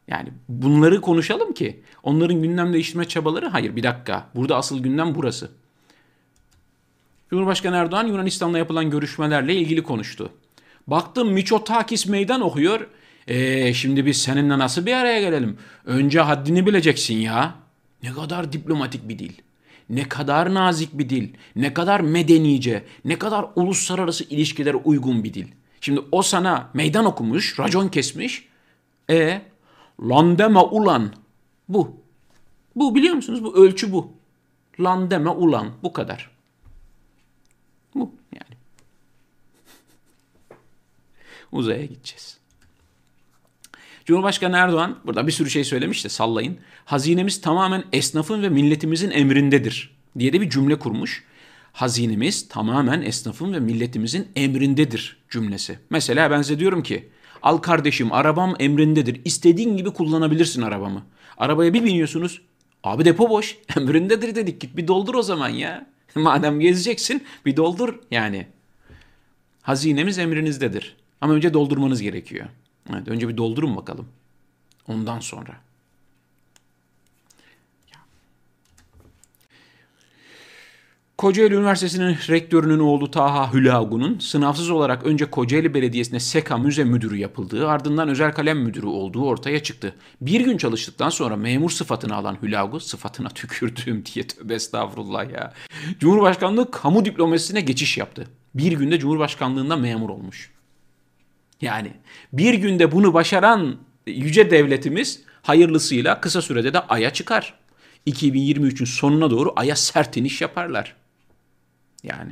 Yani 0.07 0.29
bunları 0.49 1.01
konuşalım 1.01 1.53
ki 1.53 1.83
onların 2.03 2.41
gündem 2.41 2.73
değiştirme 2.73 3.07
çabaları 3.07 3.47
hayır 3.47 3.75
bir 3.75 3.83
dakika. 3.83 4.29
Burada 4.35 4.55
asıl 4.55 4.83
gündem 4.83 5.15
burası. 5.15 5.51
Cumhurbaşkanı 7.29 7.75
Erdoğan 7.75 8.07
Yunanistan'la 8.07 8.57
yapılan 8.57 8.89
görüşmelerle 8.89 9.55
ilgili 9.55 9.83
konuştu. 9.83 10.31
Baktım 10.87 11.31
Miçotakis 11.31 12.05
meydan 12.05 12.41
okuyor. 12.41 12.87
Eee 13.27 13.73
şimdi 13.73 14.05
biz 14.05 14.21
seninle 14.21 14.59
nasıl 14.59 14.85
bir 14.85 14.93
araya 14.93 15.21
gelelim? 15.21 15.57
Önce 15.85 16.19
haddini 16.19 16.65
bileceksin 16.65 17.15
ya. 17.15 17.66
Ne 18.03 18.13
kadar 18.13 18.53
diplomatik 18.53 19.09
bir 19.09 19.19
dil. 19.19 19.33
Ne 19.89 20.09
kadar 20.09 20.53
nazik 20.53 20.97
bir 20.97 21.09
dil. 21.09 21.33
Ne 21.55 21.73
kadar 21.73 21.99
medenice. 21.99 22.85
Ne 23.05 23.19
kadar 23.19 23.45
uluslararası 23.55 24.23
ilişkilere 24.23 24.77
uygun 24.77 25.23
bir 25.23 25.33
dil. 25.33 25.47
Şimdi 25.81 26.01
o 26.11 26.21
sana 26.21 26.69
meydan 26.73 27.05
okumuş, 27.05 27.59
racon 27.59 27.87
kesmiş. 27.87 28.47
E 29.09 29.41
lan 30.01 30.37
deme 30.37 30.59
ulan. 30.59 31.13
Bu. 31.69 32.01
Bu 32.75 32.95
biliyor 32.95 33.15
musunuz? 33.15 33.43
Bu 33.43 33.57
ölçü 33.57 33.91
bu. 33.91 34.11
Lan 34.79 35.11
deme 35.11 35.29
ulan. 35.29 35.71
Bu 35.83 35.93
kadar. 35.93 36.31
Bu 37.95 38.11
yani. 38.33 38.57
Uzaya 41.51 41.85
gideceğiz. 41.85 42.37
Cumhurbaşkanı 44.07 44.57
Erdoğan 44.57 44.99
burada 45.05 45.27
bir 45.27 45.31
sürü 45.31 45.49
şey 45.49 45.63
söylemiş 45.63 46.05
de 46.05 46.09
sallayın. 46.09 46.57
Hazinemiz 46.85 47.41
tamamen 47.41 47.83
esnafın 47.93 48.43
ve 48.43 48.49
milletimizin 48.49 49.11
emrindedir 49.11 49.97
diye 50.19 50.33
de 50.33 50.41
bir 50.41 50.49
cümle 50.49 50.79
kurmuş. 50.79 51.23
Hazinemiz 51.73 52.47
tamamen 52.47 53.01
esnafın 53.01 53.53
ve 53.53 53.59
milletimizin 53.59 54.27
emrindedir 54.35 55.17
cümlesi. 55.29 55.79
Mesela 55.89 56.31
ben 56.31 56.41
size 56.41 56.59
diyorum 56.59 56.83
ki 56.83 57.09
al 57.41 57.57
kardeşim 57.57 58.11
arabam 58.11 58.55
emrindedir. 58.59 59.21
İstediğin 59.25 59.77
gibi 59.77 59.89
kullanabilirsin 59.89 60.61
arabamı. 60.61 61.03
Arabaya 61.37 61.73
bir 61.73 61.83
biniyorsunuz. 61.83 62.41
Abi 62.83 63.05
depo 63.05 63.29
boş. 63.29 63.57
Emrindedir 63.77 64.35
dedik. 64.35 64.61
Git 64.61 64.77
bir 64.77 64.87
doldur 64.87 65.15
o 65.15 65.21
zaman 65.21 65.49
ya. 65.49 65.87
Madem 66.15 66.59
gezeceksin 66.59 67.23
bir 67.45 67.57
doldur 67.57 67.99
yani. 68.11 68.47
Hazinemiz 69.61 70.17
emrinizdedir. 70.17 70.95
Ama 71.21 71.33
önce 71.33 71.53
doldurmanız 71.53 72.01
gerekiyor. 72.01 72.45
Evet, 72.93 73.07
önce 73.07 73.27
bir 73.27 73.37
doldurun 73.37 73.75
bakalım. 73.75 74.07
Ondan 74.87 75.19
sonra. 75.19 75.67
Kocaeli 81.17 81.55
Üniversitesi'nin 81.55 82.17
rektörünün 82.29 82.79
oğlu 82.79 83.11
Taha 83.11 83.53
Hülagu'nun 83.53 84.19
sınavsız 84.19 84.69
olarak 84.69 85.05
önce 85.05 85.25
Kocaeli 85.25 85.73
Belediyesi'ne 85.73 86.19
SEKA 86.19 86.57
müze 86.57 86.83
müdürü 86.83 87.17
yapıldığı 87.17 87.67
ardından 87.67 88.09
özel 88.09 88.33
kalem 88.33 88.59
müdürü 88.59 88.85
olduğu 88.85 89.25
ortaya 89.25 89.63
çıktı. 89.63 89.95
Bir 90.21 90.41
gün 90.41 90.57
çalıştıktan 90.57 91.09
sonra 91.09 91.35
memur 91.35 91.69
sıfatını 91.69 92.15
alan 92.15 92.37
Hülagu, 92.41 92.79
sıfatına 92.79 93.29
tükürdüğüm 93.29 94.03
diye 94.05 94.27
tövbe 94.27 94.53
estağfurullah 94.53 95.31
ya. 95.31 95.53
Cumhurbaşkanlığı 95.99 96.71
kamu 96.71 97.05
diplomasisine 97.05 97.61
geçiş 97.61 97.97
yaptı. 97.97 98.27
Bir 98.55 98.71
günde 98.71 98.99
Cumhurbaşkanlığında 98.99 99.75
memur 99.75 100.09
olmuş. 100.09 100.56
Yani 101.61 101.91
bir 102.33 102.53
günde 102.53 102.91
bunu 102.91 103.13
başaran 103.13 103.77
yüce 104.07 104.51
devletimiz 104.51 105.21
hayırlısıyla 105.41 106.21
kısa 106.21 106.41
sürede 106.41 106.73
de 106.73 106.79
Ay'a 106.79 107.13
çıkar. 107.13 107.53
2023'ün 108.07 108.85
sonuna 108.85 109.31
doğru 109.31 109.53
Ay'a 109.55 109.75
sert 109.75 110.17
iniş 110.17 110.41
yaparlar. 110.41 110.95
Yani. 112.03 112.31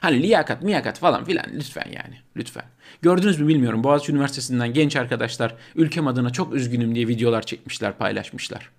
Hani 0.00 0.22
liyakat, 0.22 0.62
miyakat 0.62 0.98
falan 0.98 1.24
filan 1.24 1.46
lütfen 1.54 1.86
yani. 1.86 2.20
Lütfen. 2.36 2.64
Gördünüz 3.02 3.40
mü 3.40 3.48
bilmiyorum. 3.48 3.84
Boğaziçi 3.84 4.12
Üniversitesi'nden 4.12 4.72
genç 4.72 4.96
arkadaşlar 4.96 5.54
ülkem 5.74 6.06
adına 6.06 6.30
çok 6.30 6.54
üzgünüm 6.54 6.94
diye 6.94 7.08
videolar 7.08 7.42
çekmişler, 7.42 7.98
paylaşmışlar. 7.98 8.70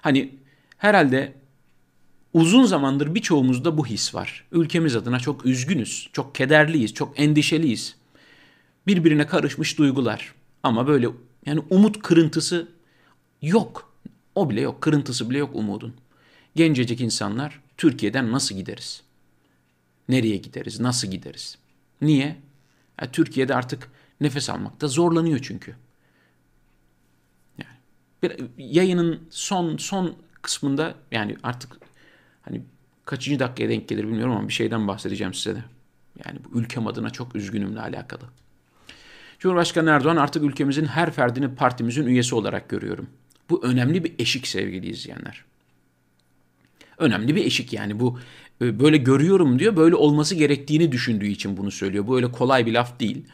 Hani 0.00 0.34
herhalde 0.78 1.32
uzun 2.36 2.64
zamandır 2.64 3.14
birçoğumuzda 3.14 3.78
bu 3.78 3.86
his 3.86 4.14
var. 4.14 4.44
Ülkemiz 4.52 4.96
adına 4.96 5.20
çok 5.20 5.46
üzgünüz, 5.46 6.10
çok 6.12 6.34
kederliyiz, 6.34 6.94
çok 6.94 7.20
endişeliyiz. 7.20 7.96
Birbirine 8.86 9.26
karışmış 9.26 9.78
duygular. 9.78 10.34
Ama 10.62 10.86
böyle 10.86 11.08
yani 11.46 11.62
umut 11.70 12.02
kırıntısı 12.02 12.68
yok. 13.42 13.92
O 14.34 14.50
bile 14.50 14.60
yok, 14.60 14.80
kırıntısı 14.80 15.30
bile 15.30 15.38
yok 15.38 15.50
umudun. 15.54 15.94
Gencecik 16.56 17.00
insanlar 17.00 17.60
Türkiye'den 17.76 18.32
nasıl 18.32 18.54
gideriz? 18.54 19.02
Nereye 20.08 20.36
gideriz? 20.36 20.80
Nasıl 20.80 21.08
gideriz? 21.08 21.58
Niye? 22.00 22.36
Ya, 23.00 23.12
Türkiye'de 23.12 23.54
artık 23.54 23.90
nefes 24.20 24.50
almakta 24.50 24.88
zorlanıyor 24.88 25.38
çünkü. 25.42 25.74
Yani 27.58 27.76
bir 28.22 28.48
yayının 28.58 29.20
son 29.30 29.76
son 29.76 30.16
kısmında 30.42 30.94
yani 31.12 31.36
artık 31.42 31.85
hani 32.48 32.62
kaçıncı 33.04 33.38
dakikaya 33.38 33.68
denk 33.68 33.88
gelir 33.88 34.04
bilmiyorum 34.04 34.36
ama 34.36 34.48
bir 34.48 34.52
şeyden 34.52 34.88
bahsedeceğim 34.88 35.34
size 35.34 35.56
de. 35.56 35.64
Yani 36.26 36.38
bu 36.44 36.58
ülkem 36.58 36.86
adına 36.86 37.10
çok 37.10 37.36
üzgünümle 37.36 37.80
alakalı. 37.80 38.22
Cumhurbaşkanı 39.38 39.90
Erdoğan 39.90 40.16
artık 40.16 40.42
ülkemizin 40.42 40.84
her 40.84 41.10
ferdini 41.10 41.54
partimizin 41.54 42.06
üyesi 42.06 42.34
olarak 42.34 42.68
görüyorum. 42.68 43.06
Bu 43.50 43.64
önemli 43.64 44.04
bir 44.04 44.12
eşik 44.18 44.46
sevgili 44.46 44.88
izleyenler. 44.88 45.44
Önemli 46.98 47.36
bir 47.36 47.44
eşik 47.44 47.72
yani 47.72 48.00
bu 48.00 48.18
e, 48.62 48.80
böyle 48.80 48.96
görüyorum 48.96 49.58
diyor 49.58 49.76
böyle 49.76 49.94
olması 49.94 50.34
gerektiğini 50.34 50.92
düşündüğü 50.92 51.26
için 51.26 51.56
bunu 51.56 51.70
söylüyor. 51.70 52.06
Bu 52.06 52.16
öyle 52.16 52.32
kolay 52.32 52.66
bir 52.66 52.72
laf 52.72 53.00
değil. 53.00 53.24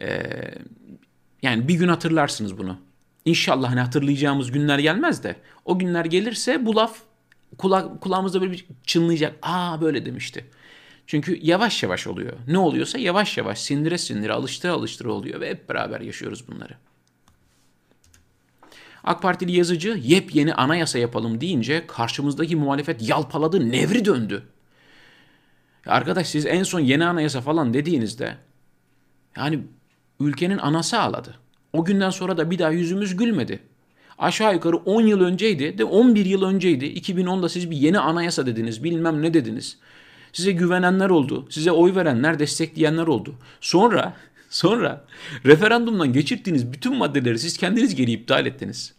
Ee, 0.00 0.20
yani 1.42 1.68
bir 1.68 1.74
gün 1.74 1.88
hatırlarsınız 1.88 2.58
bunu. 2.58 2.78
İnşallah 3.24 3.70
hani 3.70 3.80
hatırlayacağımız 3.80 4.52
günler 4.52 4.78
gelmez 4.78 5.24
de 5.24 5.36
o 5.64 5.78
günler 5.78 6.04
gelirse 6.04 6.66
bu 6.66 6.76
laf 6.76 6.98
kulak, 7.58 8.00
kulağımızda 8.00 8.40
böyle 8.40 8.52
bir 8.52 8.66
çınlayacak. 8.84 9.38
Aa 9.42 9.80
böyle 9.80 10.06
demişti. 10.06 10.44
Çünkü 11.06 11.38
yavaş 11.42 11.82
yavaş 11.82 12.06
oluyor. 12.06 12.32
Ne 12.46 12.58
oluyorsa 12.58 12.98
yavaş 12.98 13.38
yavaş 13.38 13.60
sindire 13.60 13.98
sindire 13.98 14.32
alıştıra 14.32 14.72
alıştıra 14.72 15.12
oluyor 15.12 15.40
ve 15.40 15.50
hep 15.50 15.68
beraber 15.68 16.00
yaşıyoruz 16.00 16.48
bunları. 16.48 16.74
AK 19.04 19.22
Partili 19.22 19.52
yazıcı 19.56 19.88
yepyeni 20.02 20.54
anayasa 20.54 20.98
yapalım 20.98 21.40
deyince 21.40 21.86
karşımızdaki 21.86 22.56
muhalefet 22.56 23.08
yalpaladı, 23.08 23.70
nevri 23.70 24.04
döndü. 24.04 24.42
Arkadaş 25.86 26.26
siz 26.26 26.46
en 26.46 26.62
son 26.62 26.80
yeni 26.80 27.04
anayasa 27.04 27.40
falan 27.40 27.74
dediğinizde 27.74 28.36
yani 29.36 29.60
ülkenin 30.20 30.58
anası 30.58 31.00
ağladı. 31.00 31.34
O 31.72 31.84
günden 31.84 32.10
sonra 32.10 32.36
da 32.36 32.50
bir 32.50 32.58
daha 32.58 32.70
yüzümüz 32.70 33.16
gülmedi. 33.16 33.62
Aşağı 34.18 34.54
yukarı 34.54 34.76
10 34.76 35.00
yıl 35.02 35.20
önceydi 35.20 35.78
de 35.78 35.84
11 35.84 36.26
yıl 36.26 36.42
önceydi. 36.42 36.84
2010'da 36.84 37.48
siz 37.48 37.70
bir 37.70 37.76
yeni 37.76 37.98
anayasa 37.98 38.46
dediniz 38.46 38.84
bilmem 38.84 39.22
ne 39.22 39.34
dediniz. 39.34 39.78
Size 40.32 40.52
güvenenler 40.52 41.10
oldu. 41.10 41.46
Size 41.50 41.72
oy 41.72 41.94
verenler, 41.94 42.38
destekleyenler 42.38 43.06
oldu. 43.06 43.34
Sonra 43.60 44.16
sonra 44.50 45.04
referandumdan 45.44 46.12
geçirdiğiniz 46.12 46.72
bütün 46.72 46.96
maddeleri 46.96 47.38
siz 47.38 47.58
kendiniz 47.58 47.94
geri 47.94 48.10
iptal 48.10 48.46
ettiniz. 48.46 48.94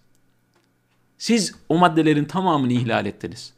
Siz 1.18 1.56
o 1.70 1.78
maddelerin 1.78 2.26
tamamını 2.26 2.74
ihlal 2.74 3.06
ettiniz. 3.06 3.54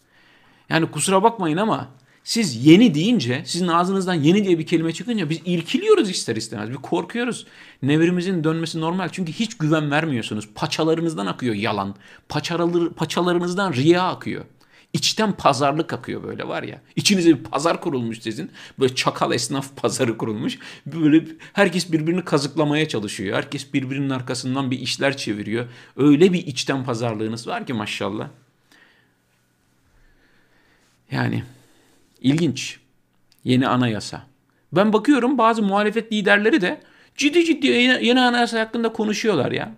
Yani 0.69 0.91
kusura 0.91 1.23
bakmayın 1.23 1.57
ama 1.57 1.89
siz 2.23 2.65
yeni 2.65 2.93
deyince, 2.93 3.43
sizin 3.45 3.67
ağzınızdan 3.67 4.13
yeni 4.13 4.43
diye 4.43 4.59
bir 4.59 4.65
kelime 4.65 4.93
çıkınca 4.93 5.29
biz 5.29 5.39
irkiliyoruz 5.45 6.09
ister 6.09 6.35
istemez. 6.35 6.69
Bir 6.69 6.75
korkuyoruz. 6.75 7.47
Nevrimizin 7.81 8.43
dönmesi 8.43 8.81
normal. 8.81 9.09
Çünkü 9.11 9.31
hiç 9.31 9.57
güven 9.57 9.91
vermiyorsunuz. 9.91 10.49
Paçalarınızdan 10.55 11.25
akıyor 11.25 11.55
yalan. 11.55 11.95
Paçalar, 12.29 12.89
paçalarınızdan 12.89 13.73
riya 13.73 14.03
akıyor. 14.03 14.45
İçten 14.93 15.31
pazarlık 15.31 15.93
akıyor 15.93 16.23
böyle 16.23 16.47
var 16.47 16.63
ya. 16.63 16.81
İçinize 16.95 17.29
bir 17.29 17.43
pazar 17.43 17.81
kurulmuş 17.81 18.21
sizin. 18.21 18.51
Böyle 18.79 18.95
çakal 18.95 19.33
esnaf 19.33 19.75
pazarı 19.75 20.17
kurulmuş. 20.17 20.59
Böyle 20.85 21.25
herkes 21.53 21.91
birbirini 21.91 22.25
kazıklamaya 22.25 22.87
çalışıyor. 22.87 23.37
Herkes 23.37 23.73
birbirinin 23.73 24.09
arkasından 24.09 24.71
bir 24.71 24.79
işler 24.79 25.17
çeviriyor. 25.17 25.65
Öyle 25.97 26.33
bir 26.33 26.47
içten 26.47 26.83
pazarlığınız 26.83 27.47
var 27.47 27.65
ki 27.65 27.73
maşallah. 27.73 28.27
Yani 31.11 31.43
ilginç. 32.21 32.79
Yeni 33.43 33.67
anayasa. 33.67 34.23
Ben 34.73 34.93
bakıyorum 34.93 35.37
bazı 35.37 35.63
muhalefet 35.63 36.13
liderleri 36.13 36.61
de 36.61 36.81
ciddi 37.15 37.45
ciddi 37.45 37.67
yeni, 37.67 38.05
yeni 38.05 38.21
anayasa 38.21 38.59
hakkında 38.59 38.93
konuşuyorlar 38.93 39.51
ya. 39.51 39.75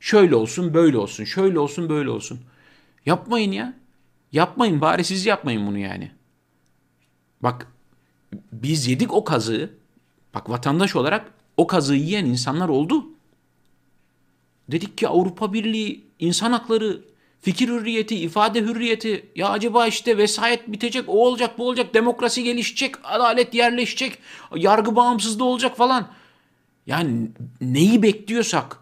Şöyle 0.00 0.34
olsun, 0.34 0.74
böyle 0.74 0.98
olsun, 0.98 1.24
şöyle 1.24 1.58
olsun, 1.58 1.88
böyle 1.88 2.10
olsun. 2.10 2.40
Yapmayın 3.06 3.52
ya. 3.52 3.74
Yapmayın 4.32 4.80
bari 4.80 5.04
siz 5.04 5.26
yapmayın 5.26 5.66
bunu 5.66 5.78
yani. 5.78 6.10
Bak 7.42 7.66
biz 8.52 8.86
yedik 8.86 9.12
o 9.12 9.24
kazığı. 9.24 9.70
Bak 10.34 10.50
vatandaş 10.50 10.96
olarak 10.96 11.32
o 11.56 11.66
kazığı 11.66 11.94
yiyen 11.94 12.24
insanlar 12.24 12.68
oldu. 12.68 13.04
Dedik 14.70 14.98
ki 14.98 15.08
Avrupa 15.08 15.52
Birliği, 15.52 16.04
insan 16.18 16.52
hakları, 16.52 17.00
fikir 17.40 17.68
hürriyeti, 17.68 18.16
ifade 18.16 18.60
hürriyeti, 18.60 19.26
ya 19.36 19.48
acaba 19.48 19.86
işte 19.86 20.18
vesayet 20.18 20.72
bitecek, 20.72 21.04
o 21.08 21.12
olacak, 21.12 21.58
bu 21.58 21.68
olacak, 21.68 21.94
demokrasi 21.94 22.44
gelişecek, 22.44 22.94
adalet 23.04 23.54
yerleşecek, 23.54 24.18
yargı 24.56 24.96
bağımsızlığı 24.96 25.44
olacak 25.44 25.76
falan. 25.76 26.08
Yani 26.86 27.28
neyi 27.60 28.02
bekliyorsak 28.02 28.76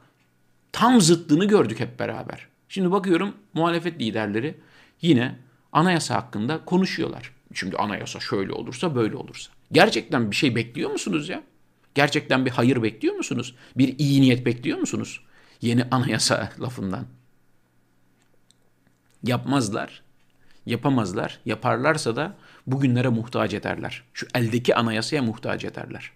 tam 0.72 1.00
zıttını 1.00 1.44
gördük 1.44 1.80
hep 1.80 1.98
beraber. 1.98 2.46
Şimdi 2.68 2.92
bakıyorum 2.92 3.34
muhalefet 3.54 4.00
liderleri 4.00 4.54
Yine 5.02 5.38
anayasa 5.72 6.14
hakkında 6.14 6.64
konuşuyorlar. 6.64 7.32
Şimdi 7.54 7.76
anayasa 7.76 8.20
şöyle 8.20 8.52
olursa 8.52 8.94
böyle 8.94 9.16
olursa. 9.16 9.50
Gerçekten 9.72 10.30
bir 10.30 10.36
şey 10.36 10.56
bekliyor 10.56 10.90
musunuz 10.90 11.28
ya? 11.28 11.42
Gerçekten 11.94 12.46
bir 12.46 12.50
hayır 12.50 12.82
bekliyor 12.82 13.14
musunuz? 13.14 13.54
Bir 13.76 13.98
iyi 13.98 14.20
niyet 14.20 14.46
bekliyor 14.46 14.78
musunuz? 14.78 15.20
Yeni 15.60 15.84
anayasa 15.90 16.52
lafından. 16.60 17.06
Yapmazlar. 19.22 20.02
Yapamazlar. 20.66 21.38
Yaparlarsa 21.46 22.16
da 22.16 22.34
bugünlere 22.66 23.08
muhtaç 23.08 23.54
ederler. 23.54 24.02
Şu 24.14 24.26
eldeki 24.34 24.74
anayasaya 24.74 25.22
muhtaç 25.22 25.64
ederler. 25.64 26.10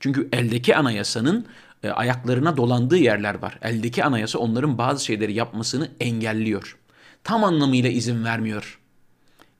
Çünkü 0.00 0.28
eldeki 0.32 0.76
anayasanın 0.76 1.46
e, 1.82 1.90
ayaklarına 1.90 2.56
dolandığı 2.56 2.96
yerler 2.96 3.34
var. 3.34 3.58
Eldeki 3.62 4.04
anayasa 4.04 4.38
onların 4.38 4.78
bazı 4.78 5.04
şeyleri 5.04 5.32
yapmasını 5.32 5.88
engelliyor 6.00 6.76
tam 7.24 7.44
anlamıyla 7.44 7.90
izin 7.90 8.24
vermiyor. 8.24 8.78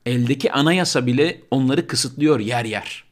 Eldeki 0.06 0.52
anayasa 0.52 1.06
bile 1.06 1.40
onları 1.50 1.87
kısıtlıyor 1.87 2.40
yer 2.40 2.64
yer. 2.64 3.04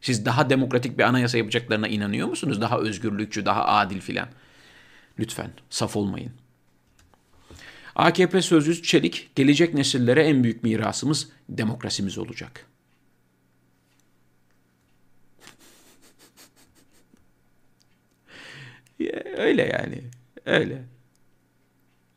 Siz 0.00 0.24
daha 0.24 0.50
demokratik 0.50 0.98
bir 0.98 1.02
anayasa 1.02 1.38
yapacaklarına 1.38 1.88
inanıyor 1.88 2.28
musunuz? 2.28 2.60
Daha 2.60 2.78
özgürlükçü, 2.78 3.46
daha 3.46 3.64
adil 3.64 4.00
filan. 4.00 4.28
Lütfen 5.18 5.50
saf 5.70 5.96
olmayın. 5.96 6.32
AKP 7.94 8.42
sözcüsü 8.42 8.82
Çelik, 8.82 9.30
gelecek 9.34 9.74
nesillere 9.74 10.22
en 10.24 10.44
büyük 10.44 10.62
mirasımız 10.62 11.28
demokrasimiz 11.48 12.18
olacak. 12.18 12.66
Öyle 19.36 19.62
yani. 19.62 20.02
Öyle. 20.46 20.84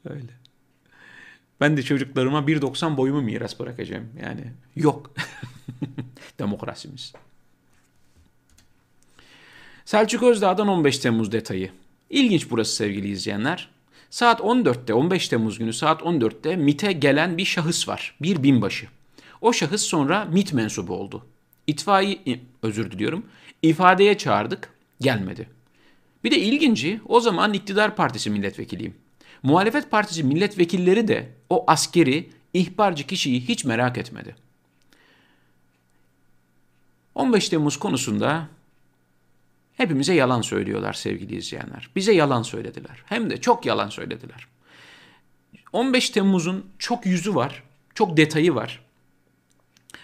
Öyle. 0.06 0.34
Ben 1.62 1.78
de 1.78 1.84
çocuklarıma 1.84 2.40
1.90 2.40 2.98
boyumu 2.98 3.22
miras 3.22 3.60
bırakacağım. 3.60 4.10
Yani 4.22 4.52
yok. 4.76 5.14
Demokrasimiz. 6.40 7.14
Selçuk 9.86 10.24
Özdağ'dan 10.24 10.68
15 10.68 11.00
Temmuz 11.00 11.32
detayı. 11.32 11.72
İlginç 12.10 12.50
burası 12.52 12.76
sevgili 12.76 13.08
izleyenler. 13.08 13.73
Saat 14.14 14.40
14'te 14.40 14.94
15 14.94 15.28
Temmuz 15.28 15.60
günü 15.60 15.74
saat 15.74 16.02
14'te 16.02 16.56
MIT'e 16.56 16.92
gelen 16.92 17.38
bir 17.38 17.46
şahıs 17.46 17.88
var. 17.88 18.16
Bir 18.22 18.44
binbaşı. 18.44 18.88
O 19.42 19.54
şahıs 19.54 19.82
sonra 19.82 20.26
MIT 20.26 20.54
mensubu 20.54 20.94
oldu. 20.94 21.26
İtfaiye 21.68 22.40
özür 22.64 22.92
diliyorum. 22.92 23.26
ifadeye 23.62 24.18
çağırdık. 24.18 24.74
Gelmedi. 25.02 25.50
Bir 26.24 26.32
de 26.32 26.40
ilginci 26.40 27.02
o 27.06 27.20
zaman 27.20 27.54
iktidar 27.54 27.96
partisi 27.96 28.30
milletvekiliyim. 28.30 28.96
Muhalefet 29.44 29.92
partisi 29.92 30.24
milletvekilleri 30.24 31.08
de 31.08 31.30
o 31.50 31.64
askeri 31.68 32.30
ihbarcı 32.54 33.08
kişiyi 33.08 33.42
hiç 33.42 33.66
merak 33.66 33.98
etmedi. 33.98 34.36
15 37.16 37.50
Temmuz 37.50 37.78
konusunda 37.78 38.48
hepimize 39.78 40.14
yalan 40.14 40.42
söylüyorlar 40.42 40.94
sevgili 40.94 41.36
izleyenler. 41.36 41.90
Bize 41.96 42.14
yalan 42.14 42.44
söylediler. 42.44 43.04
Hem 43.06 43.30
de 43.30 43.42
çok 43.42 43.66
yalan 43.66 43.90
söylediler. 43.90 44.48
15 45.74 46.10
Temmuz'un 46.10 46.66
çok 46.80 47.06
yüzü 47.06 47.36
var, 47.36 47.64
çok 47.96 48.18
detayı 48.18 48.56
var. 48.56 48.84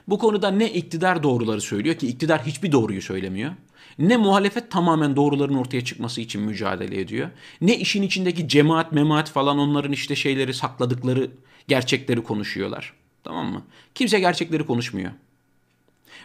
Bu 0.08 0.20
konuda 0.20 0.52
ne 0.52 0.74
iktidar 0.74 1.24
doğruları 1.24 1.62
söylüyor 1.62 1.96
ki 1.96 2.08
iktidar 2.08 2.46
hiçbir 2.46 2.72
doğruyu 2.72 3.02
söylemiyor. 3.02 3.52
Ne 4.00 4.18
muhalefet 4.18 4.72
tamamen 4.72 5.16
doğruların 5.16 5.54
ortaya 5.54 5.84
çıkması 5.84 6.22
için 6.22 6.42
mücadele 6.42 7.00
ediyor. 7.02 7.30
Ne 7.62 7.78
işin 7.78 8.04
içindeki 8.04 8.48
cemaat, 8.48 8.92
memaat 8.92 9.30
falan 9.30 9.60
onların 9.60 9.92
işte 9.92 10.16
şeyleri 10.16 10.54
sakladıkları 10.54 11.32
gerçekleri 11.68 12.24
konuşuyorlar. 12.24 12.94
Tamam 13.24 13.48
mı? 13.48 13.64
Kimse 13.96 14.20
gerçekleri 14.20 14.66
konuşmuyor. 14.66 15.12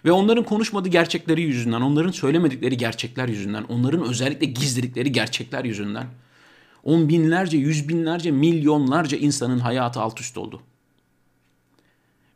Ve 0.05 0.13
onların 0.13 0.45
konuşmadığı 0.45 0.89
gerçekleri 0.89 1.43
yüzünden, 1.43 1.81
onların 1.81 2.11
söylemedikleri 2.11 2.77
gerçekler 2.77 3.29
yüzünden, 3.29 3.63
onların 3.63 4.05
özellikle 4.05 4.47
gizledikleri 4.47 5.13
gerçekler 5.13 5.65
yüzünden 5.65 6.07
on 6.85 7.09
binlerce, 7.09 7.57
yüz 7.57 7.89
binlerce, 7.89 8.31
milyonlarca 8.31 9.19
insanın 9.19 9.59
hayatı 9.59 10.01
alt 10.01 10.21
üst 10.21 10.39
oldu. 10.39 10.63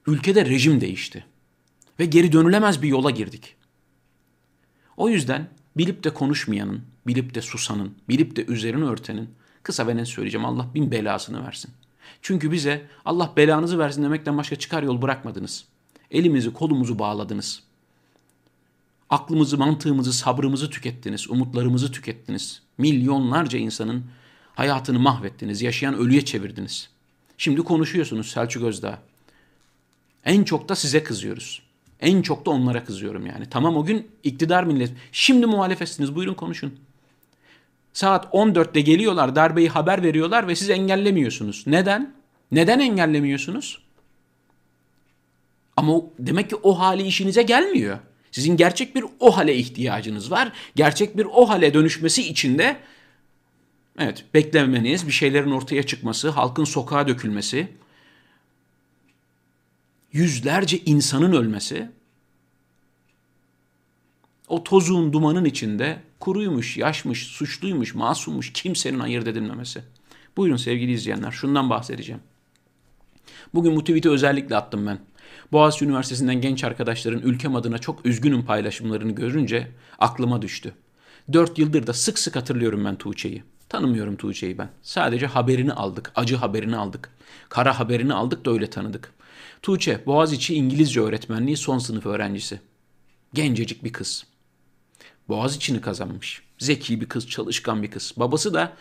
Ülkede 0.07 0.47
rejim 0.47 0.81
değişti. 0.81 1.25
Ve 1.99 2.05
geri 2.05 2.33
dönülemez 2.33 2.83
bir 2.83 2.89
yola 2.89 3.11
girdik. 3.11 3.57
O 4.97 5.09
yüzden 5.09 5.49
bilip 5.77 6.05
de 6.05 6.15
konuşmayanın, 6.15 6.83
bilip 7.07 7.35
de 7.35 7.43
susanın, 7.43 7.95
bilip 8.09 8.37
de 8.37 8.45
üzerini 8.45 8.85
örtenin 8.85 9.31
kısa 9.63 9.87
ve 9.87 9.97
net 9.97 10.09
söyleyeceğim 10.09 10.45
Allah 10.45 10.75
bin 10.75 10.91
belasını 10.91 11.47
versin. 11.47 11.71
Çünkü 12.23 12.53
bize 12.53 12.87
Allah 13.05 13.33
belanızı 13.37 13.79
versin 13.79 14.03
demekten 14.03 14.39
başka 14.39 14.57
çıkar 14.57 14.83
yol 14.83 15.03
bırakmadınız. 15.03 15.65
Elimizi 16.11 16.53
kolumuzu 16.53 16.99
bağladınız. 16.99 17.63
Aklımızı, 19.11 19.59
mantığımızı, 19.59 20.13
sabrımızı 20.13 20.71
tükettiniz, 20.71 21.31
umutlarımızı 21.31 21.93
tükettiniz. 21.93 22.63
Milyonlarca 22.79 23.59
insanın 23.59 24.05
hayatını 24.55 24.99
mahvettiniz, 24.99 25.63
yaşayan 25.63 25.95
ölüye 25.95 26.25
çevirdiniz. 26.25 26.89
Şimdi 27.39 27.63
konuşuyorsunuz 27.63 28.31
Selçuk 28.31 28.63
Özdağ. 28.63 28.99
En 30.25 30.45
çok 30.45 30.69
da 30.69 30.75
size 30.75 31.03
kızıyoruz. 31.03 31.63
En 32.01 32.23
çok 32.23 32.47
da 32.47 32.51
onlara 32.51 32.85
kızıyorum 32.85 33.27
yani. 33.27 33.47
Tamam 33.51 33.77
o 33.77 33.85
gün 33.85 34.11
iktidar 34.23 34.65
millet. 34.65 34.93
Şimdi 35.13 35.47
muhalefetsiniz 35.47 36.15
buyurun 36.15 36.35
konuşun. 36.35 36.75
Saat 37.93 38.25
14'te 38.25 38.81
geliyorlar 38.81 39.37
darbeyi 39.37 39.69
haber 39.69 40.03
veriyorlar 40.03 40.49
ve 40.49 40.57
siz 40.57 40.71
engellemiyorsunuz. 40.71 41.65
Neden? 41.67 42.15
Neden 42.53 42.79
engellemiyorsunuz? 42.79 43.83
Ama 45.79 46.03
demek 46.19 46.51
ki 46.51 46.57
o 46.57 46.79
hali 46.79 47.03
işinize 47.03 47.43
gelmiyor. 47.43 47.99
Sizin 48.33 48.57
gerçek 48.57 48.95
bir 48.95 49.05
o 49.21 49.37
hale 49.37 49.57
ihtiyacınız 49.57 50.31
var. 50.31 50.53
Gerçek 50.77 51.17
bir 51.17 51.25
o 51.25 51.49
hale 51.49 51.75
dönüşmesi 51.75 52.29
için 52.29 52.59
de 52.59 52.77
evet 53.99 54.25
beklemeniz, 54.35 55.07
bir 55.07 55.13
şeylerin 55.13 55.51
ortaya 55.51 55.83
çıkması, 55.83 56.29
halkın 56.29 56.65
sokağa 56.65 57.09
dökülmesi, 57.09 57.69
yüzlerce 60.13 60.79
insanın 60.79 61.33
ölmesi 61.33 61.91
o 64.49 64.65
tozun 64.65 65.13
dumanın 65.13 65.45
içinde 65.45 66.03
kuruymuş, 66.21 66.77
yaşmış, 66.77 67.27
suçluymuş, 67.27 67.95
masummuş 67.95 68.53
kimsenin 68.53 68.99
ayırt 68.99 69.27
edilmemesi. 69.27 69.83
Buyurun 70.37 70.57
sevgili 70.57 70.93
izleyenler 70.93 71.31
şundan 71.31 71.71
bahsedeceğim. 71.71 72.21
Bugün 73.55 73.77
bu 73.77 73.81
tweet'i 73.81 74.11
özellikle 74.11 74.57
attım 74.57 74.87
ben. 74.87 74.99
Boğaziçi 75.53 75.85
Üniversitesi'nden 75.85 76.41
genç 76.41 76.65
arkadaşların 76.65 77.23
ülkem 77.23 77.57
adına 77.57 77.79
çok 77.79 78.07
üzgünüm 78.07 78.45
paylaşımlarını 78.45 79.13
görünce 79.13 79.71
aklıma 79.99 80.43
düştü. 80.43 80.75
Dört 81.33 81.59
yıldır 81.59 81.87
da 81.87 81.93
sık 81.93 82.19
sık 82.19 82.37
hatırlıyorum 82.37 82.85
ben 82.85 82.97
Tuğçe'yi. 82.97 83.43
Tanımıyorum 83.69 84.17
Tuğçe'yi 84.17 84.59
ben. 84.59 84.71
Sadece 84.83 85.27
haberini 85.27 85.73
aldık, 85.73 86.13
acı 86.15 86.37
haberini 86.37 86.77
aldık. 86.77 87.11
Kara 87.49 87.79
haberini 87.79 88.15
aldık 88.15 88.45
da 88.45 88.51
öyle 88.51 88.71
tanıdık. 88.71 89.13
Tuğçe, 89.63 90.07
Boğaziçi 90.07 90.55
İngilizce 90.55 91.01
öğretmenliği 91.01 91.57
son 91.57 91.79
sınıf 91.79 92.07
öğrencisi. 92.07 92.61
Gencecik 93.35 93.85
bir 93.85 93.93
kız. 93.93 94.27
Boğaziçi'ni 95.29 95.81
kazanmış. 95.81 96.43
Zeki 96.59 97.01
bir 97.01 97.09
kız, 97.09 97.29
çalışkan 97.29 97.83
bir 97.83 97.91
kız. 97.91 98.13
Babası 98.17 98.55
da 98.55 98.73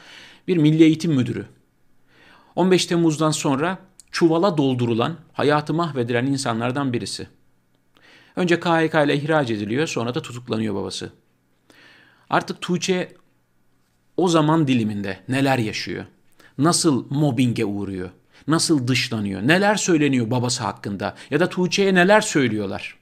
bir 0.48 0.58
milli 0.58 0.84
eğitim 0.84 1.14
müdürü. 1.14 1.46
15 2.56 2.86
Temmuz'dan 2.86 3.32
sonra 3.32 3.78
çuvala 4.18 4.58
doldurulan, 4.58 5.16
hayatı 5.34 5.74
mahvedilen 5.74 6.26
insanlardan 6.26 6.94
birisi. 6.94 7.28
Önce 8.36 8.60
KHK 8.60 8.94
ile 9.06 9.16
ihraç 9.16 9.52
ediliyor, 9.52 9.88
sonra 9.88 10.16
da 10.16 10.22
tutuklanıyor 10.22 10.76
babası. 10.76 11.12
Artık 12.30 12.62
Tuğçe 12.62 13.16
o 14.18 14.28
zaman 14.28 14.68
diliminde 14.68 15.20
neler 15.28 15.58
yaşıyor? 15.58 16.06
Nasıl 16.58 17.06
mobbinge 17.10 17.66
uğruyor? 17.66 18.10
Nasıl 18.48 18.88
dışlanıyor? 18.88 19.42
Neler 19.42 19.76
söyleniyor 19.76 20.32
babası 20.32 20.64
hakkında? 20.64 21.16
Ya 21.30 21.40
da 21.40 21.50
Tuğçe'ye 21.50 21.96
neler 21.96 22.22
söylüyorlar? 22.22 22.98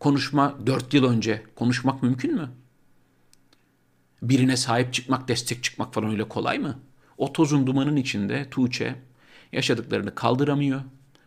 Konuşma 0.00 0.54
dört 0.66 0.94
yıl 0.94 1.04
önce 1.04 1.42
konuşmak 1.56 2.02
mümkün 2.02 2.34
mü? 2.34 2.50
Birine 4.22 4.56
sahip 4.56 4.94
çıkmak, 4.94 5.28
destek 5.28 5.64
çıkmak 5.64 5.94
falan 5.94 6.10
öyle 6.10 6.28
kolay 6.28 6.58
mı? 6.58 6.78
O 7.18 7.32
tozun 7.32 7.66
dumanın 7.66 7.96
içinde 7.96 8.50
Tuğçe 8.50 9.07
yaşadıklarını 9.52 10.14
kaldıramıyor. 10.14 10.80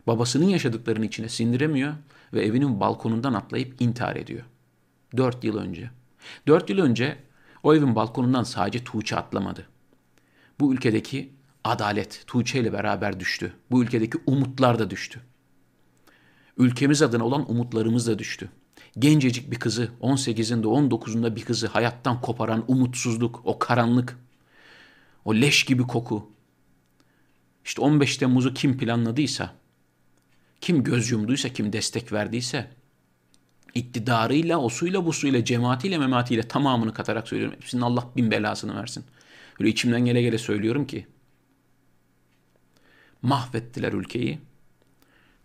Babasının 0.06 0.48
yaşadıklarını 0.48 1.06
içine 1.06 1.28
sindiremiyor 1.28 1.94
ve 2.32 2.44
evinin 2.44 2.80
balkonundan 2.80 3.34
atlayıp 3.34 3.82
intihar 3.82 4.16
ediyor. 4.16 4.42
Dört 5.16 5.44
yıl 5.44 5.56
önce. 5.56 5.90
Dört 6.46 6.70
yıl 6.70 6.78
önce 6.78 7.18
o 7.62 7.74
evin 7.74 7.94
balkonundan 7.94 8.42
sadece 8.42 8.84
Tuğçe 8.84 9.16
atlamadı. 9.16 9.66
Bu 10.60 10.74
ülkedeki 10.74 11.32
adalet 11.64 12.24
Tuğçe 12.26 12.60
ile 12.60 12.72
beraber 12.72 13.20
düştü. 13.20 13.52
Bu 13.70 13.82
ülkedeki 13.82 14.18
umutlar 14.26 14.78
da 14.78 14.90
düştü. 14.90 15.20
Ülkemiz 16.56 17.02
adına 17.02 17.24
olan 17.24 17.50
umutlarımız 17.50 18.06
da 18.06 18.18
düştü. 18.18 18.48
Gencecik 18.98 19.50
bir 19.50 19.58
kızı, 19.58 19.90
18'inde 20.02 20.64
19'unda 20.64 21.36
bir 21.36 21.44
kızı 21.44 21.66
hayattan 21.66 22.20
koparan 22.20 22.64
umutsuzluk, 22.68 23.40
o 23.44 23.58
karanlık, 23.58 24.18
o 25.24 25.34
leş 25.34 25.64
gibi 25.64 25.82
koku. 25.82 26.30
İşte 27.64 27.82
15 27.82 28.16
Temmuz'u 28.16 28.54
kim 28.54 28.78
planladıysa, 28.78 29.54
kim 30.60 30.84
göz 30.84 31.10
yumduysa, 31.10 31.48
kim 31.48 31.72
destek 31.72 32.12
verdiyse, 32.12 32.70
iktidarıyla, 33.74 34.58
osuyla, 34.58 35.06
busuyla, 35.06 35.44
cemaatiyle, 35.44 35.98
mematiyle 35.98 36.42
tamamını 36.48 36.94
katarak 36.94 37.28
söylüyorum. 37.28 37.56
Hepsinin 37.60 37.82
Allah 37.82 38.08
bin 38.16 38.30
belasını 38.30 38.76
versin. 38.80 39.04
Böyle 39.60 39.70
içimden 39.70 40.04
gele 40.04 40.22
gele 40.22 40.38
söylüyorum 40.38 40.86
ki, 40.86 41.06
mahvettiler 43.22 43.92
ülkeyi. 43.92 44.38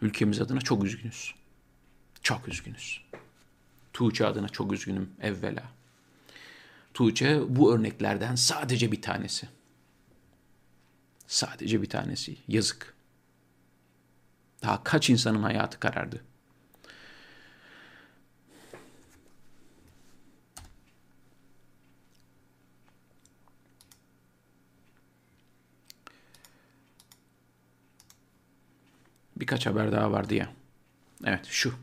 Ülkemiz 0.02 0.42
adına 0.42 0.62
çok 0.62 0.84
üzgünüz. 0.84 1.36
Çok 2.22 2.48
üzgünüz. 2.48 3.02
Tuğçe 3.94 4.26
adına 4.26 4.50
çok 4.50 4.74
üzgünüm 4.74 5.10
evvela. 5.22 5.64
Tuğçe 6.94 7.42
bu 7.50 7.74
örneklerden 7.74 8.36
sadece 8.36 8.92
bir 8.92 9.02
tanesi. 9.02 9.48
Sadece 11.28 11.82
bir 11.82 11.90
tanesi. 11.90 12.38
Yazık. 12.48 12.94
Daha 14.64 14.84
kaç 14.84 15.10
insanın 15.10 15.44
hayatı 15.44 15.80
karardı. 15.80 16.24
Birkaç 29.36 29.66
haber 29.66 29.92
daha 29.92 30.12
vardı 30.12 30.36
ya. 30.36 30.50
Evet 31.26 31.46
şu. 31.46 31.74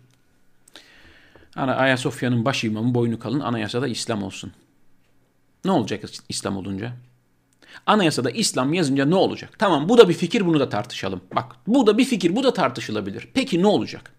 Ayasofya'nın 1.57 2.45
baş 2.45 2.65
imamı 2.65 2.95
boynu 2.95 3.19
kalın 3.19 3.41
anayasada 3.41 3.89
İslam 3.89 4.23
olsun. 4.23 4.53
Ne 5.65 5.71
olacak 5.71 6.05
İslam 6.29 6.57
olunca? 6.57 6.97
Anayasada 7.87 8.31
İslam 8.31 8.75
yazınca 8.75 9.05
ne 9.05 9.15
olacak? 9.15 9.59
Tamam 9.59 9.89
bu 9.89 9.99
da 9.99 10.09
bir 10.09 10.15
fikir 10.15 10.47
bunu 10.47 10.61
da 10.61 10.69
tartışalım. 10.69 11.21
Bak 11.35 11.57
bu 11.67 11.87
da 11.87 11.99
bir 11.99 12.05
fikir 12.05 12.37
bu 12.37 12.45
da 12.45 12.53
tartışılabilir. 12.53 13.29
Peki 13.35 13.63
ne 13.63 13.67
olacak? 13.67 14.13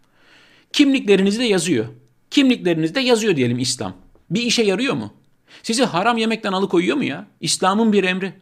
Kimliklerinizde 0.74 1.44
yazıyor. 1.44 1.86
Kimliklerinizde 2.30 3.00
yazıyor 3.00 3.36
diyelim 3.36 3.60
İslam. 3.60 3.94
Bir 4.30 4.42
işe 4.42 4.64
yarıyor 4.64 4.94
mu? 4.94 5.14
Sizi 5.64 5.84
haram 5.86 6.18
yemekten 6.18 6.52
alıkoyuyor 6.52 6.98
mu 6.98 7.04
ya? 7.04 7.28
İslam'ın 7.42 7.94
bir 7.94 8.04
emri. 8.04 8.34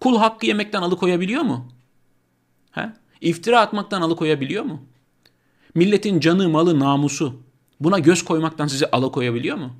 Kul 0.00 0.18
hakkı 0.18 0.46
yemekten 0.46 0.82
alıkoyabiliyor 0.82 1.42
mu? 1.42 1.68
He? 2.70 2.92
İftira 3.20 3.60
atmaktan 3.60 4.02
alıkoyabiliyor 4.02 4.64
mu? 4.64 4.82
Milletin 5.74 6.20
canı, 6.20 6.48
malı, 6.48 6.78
namusu 6.78 7.42
buna 7.80 7.98
göz 7.98 8.24
koymaktan 8.24 8.66
sizi 8.66 8.86
alıkoyabiliyor 8.90 9.56
mu? 9.56 9.76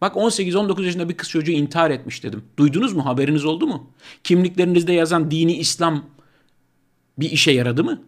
Bak 0.00 0.16
18-19 0.16 0.84
yaşında 0.84 1.08
bir 1.08 1.16
kız 1.16 1.30
çocuğu 1.30 1.52
intihar 1.52 1.90
etmiş 1.90 2.22
dedim. 2.24 2.44
Duydunuz 2.56 2.92
mu? 2.92 3.06
Haberiniz 3.06 3.44
oldu 3.44 3.66
mu? 3.66 3.90
Kimliklerinizde 4.24 4.92
yazan 4.92 5.30
dini 5.30 5.56
İslam 5.56 6.04
bir 7.18 7.30
işe 7.30 7.50
yaradı 7.50 7.84
mı? 7.84 8.02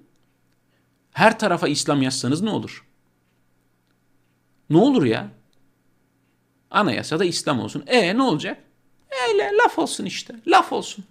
Her 1.12 1.38
tarafa 1.38 1.68
İslam 1.68 2.02
yazsanız 2.02 2.42
ne 2.42 2.50
olur? 2.50 2.84
Ne 4.70 4.76
olur 4.78 5.04
ya? 5.04 5.28
Anayasada 6.70 7.24
İslam 7.24 7.60
olsun. 7.60 7.84
E 7.86 8.16
ne 8.16 8.22
olacak? 8.22 8.62
Öyle 9.28 9.50
laf 9.64 9.78
olsun 9.78 10.04
işte. 10.04 10.34
Laf 10.46 10.72
olsun. 10.72 11.04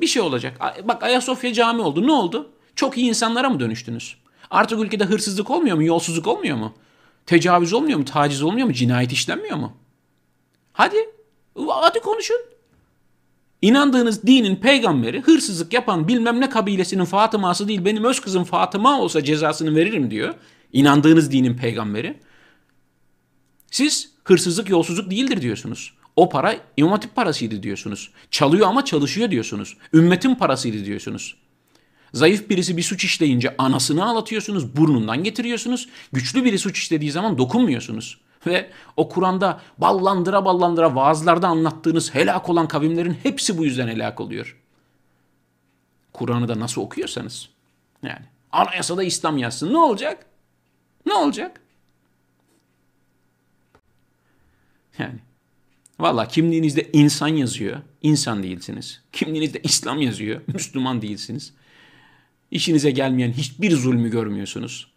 Bir 0.00 0.06
şey 0.06 0.22
olacak. 0.22 0.60
Bak 0.88 1.02
Ayasofya 1.02 1.52
cami 1.52 1.82
oldu. 1.82 2.06
Ne 2.06 2.12
oldu? 2.12 2.50
Çok 2.74 2.98
iyi 2.98 3.08
insanlara 3.08 3.50
mı 3.50 3.60
dönüştünüz? 3.60 4.16
Artık 4.50 4.80
ülkede 4.80 5.04
hırsızlık 5.04 5.50
olmuyor 5.50 5.76
mu? 5.76 5.84
Yolsuzluk 5.84 6.26
olmuyor 6.26 6.56
mu? 6.56 6.74
Tecavüz 7.26 7.72
olmuyor 7.72 7.98
mu? 7.98 8.04
Taciz 8.04 8.42
olmuyor 8.42 8.66
mu? 8.66 8.72
Cinayet 8.72 9.12
işlenmiyor 9.12 9.56
mu? 9.56 9.72
Hadi. 10.80 11.10
Hadi 11.68 12.00
konuşun. 12.00 12.36
İnandığınız 13.62 14.22
dinin 14.22 14.56
peygamberi 14.56 15.20
hırsızlık 15.20 15.72
yapan 15.72 16.08
bilmem 16.08 16.40
ne 16.40 16.50
kabilesinin 16.50 17.04
Fatıması 17.04 17.68
değil 17.68 17.84
benim 17.84 18.04
öz 18.04 18.20
kızım 18.20 18.44
Fatıma 18.44 19.00
olsa 19.00 19.24
cezasını 19.24 19.76
veririm 19.76 20.10
diyor. 20.10 20.34
İnandığınız 20.72 21.32
dinin 21.32 21.56
peygamberi. 21.56 22.20
Siz 23.70 24.12
hırsızlık 24.24 24.68
yolsuzluk 24.68 25.10
değildir 25.10 25.42
diyorsunuz. 25.42 25.94
O 26.16 26.28
para 26.28 26.56
İmam 26.76 26.92
Hatip 26.92 27.14
parasıydı 27.14 27.62
diyorsunuz. 27.62 28.10
Çalıyor 28.30 28.68
ama 28.68 28.84
çalışıyor 28.84 29.30
diyorsunuz. 29.30 29.76
Ümmetin 29.94 30.34
parasıydı 30.34 30.84
diyorsunuz. 30.84 31.36
Zayıf 32.14 32.50
birisi 32.50 32.76
bir 32.76 32.82
suç 32.82 33.04
işleyince 33.04 33.54
anasını 33.58 34.04
ağlatıyorsunuz, 34.04 34.76
burnundan 34.76 35.24
getiriyorsunuz. 35.24 35.88
Güçlü 36.12 36.44
biri 36.44 36.58
suç 36.58 36.78
işlediği 36.78 37.10
zaman 37.10 37.38
dokunmuyorsunuz. 37.38 38.20
Ve 38.46 38.70
o 38.96 39.08
Kur'an'da 39.08 39.60
ballandıra 39.78 40.44
ballandıra 40.44 40.94
vaazlarda 40.94 41.48
anlattığınız 41.48 42.14
helak 42.14 42.48
olan 42.48 42.68
kavimlerin 42.68 43.16
hepsi 43.22 43.58
bu 43.58 43.64
yüzden 43.64 43.88
helak 43.88 44.20
oluyor. 44.20 44.60
Kur'an'ı 46.12 46.48
da 46.48 46.60
nasıl 46.60 46.82
okuyorsanız. 46.82 47.48
Yani 48.02 48.26
anayasada 48.52 49.02
İslam 49.02 49.38
yazsın 49.38 49.72
ne 49.72 49.78
olacak? 49.78 50.26
Ne 51.06 51.12
olacak? 51.12 51.60
Yani 54.98 55.18
valla 55.98 56.28
kimliğinizde 56.28 56.90
insan 56.92 57.28
yazıyor, 57.28 57.80
insan 58.02 58.42
değilsiniz. 58.42 59.02
Kimliğinizde 59.12 59.60
İslam 59.62 60.00
yazıyor, 60.00 60.40
Müslüman 60.46 61.02
değilsiniz. 61.02 61.52
İşinize 62.50 62.90
gelmeyen 62.90 63.32
hiçbir 63.32 63.76
zulmü 63.76 64.10
görmüyorsunuz. 64.10 64.89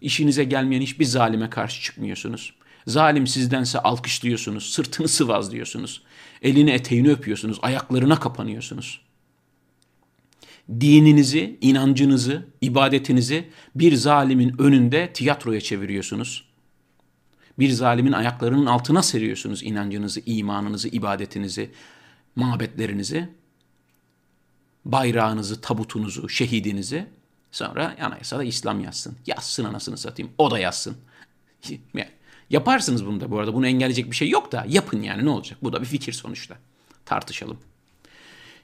İşinize 0.00 0.44
gelmeyen 0.44 0.82
hiçbir 0.82 1.04
zalime 1.04 1.50
karşı 1.50 1.82
çıkmıyorsunuz. 1.82 2.54
Zalim 2.86 3.26
sizdense 3.26 3.78
alkışlıyorsunuz, 3.78 4.72
sırtını 4.72 5.08
sıvazlıyorsunuz. 5.08 6.02
Elini 6.42 6.70
eteğini 6.70 7.10
öpüyorsunuz, 7.10 7.58
ayaklarına 7.62 8.20
kapanıyorsunuz. 8.20 9.00
Dininizi, 10.80 11.58
inancınızı, 11.60 12.46
ibadetinizi 12.60 13.48
bir 13.74 13.94
zalimin 13.94 14.54
önünde 14.58 15.12
tiyatroya 15.12 15.60
çeviriyorsunuz. 15.60 16.44
Bir 17.58 17.70
zalimin 17.70 18.12
ayaklarının 18.12 18.66
altına 18.66 19.02
seriyorsunuz 19.02 19.62
inancınızı, 19.62 20.20
imanınızı, 20.26 20.88
ibadetinizi, 20.88 21.70
mabetlerinizi, 22.36 23.28
bayrağınızı, 24.84 25.60
tabutunuzu, 25.60 26.28
şehidinizi. 26.28 27.06
Sonra 27.52 27.96
anayasada 28.00 28.44
İslam 28.44 28.80
yazsın. 28.80 29.16
Yazsın 29.26 29.64
anasını 29.64 29.98
satayım. 29.98 30.32
O 30.38 30.50
da 30.50 30.58
yazsın. 30.58 30.96
Yaparsınız 32.50 33.06
bunu 33.06 33.20
da 33.20 33.30
bu 33.30 33.38
arada. 33.38 33.54
Bunu 33.54 33.66
engelleyecek 33.66 34.10
bir 34.10 34.16
şey 34.16 34.28
yok 34.28 34.52
da 34.52 34.64
yapın 34.68 35.02
yani 35.02 35.24
ne 35.24 35.30
olacak? 35.30 35.58
Bu 35.62 35.72
da 35.72 35.80
bir 35.80 35.86
fikir 35.86 36.12
sonuçta. 36.12 36.56
Tartışalım. 37.04 37.58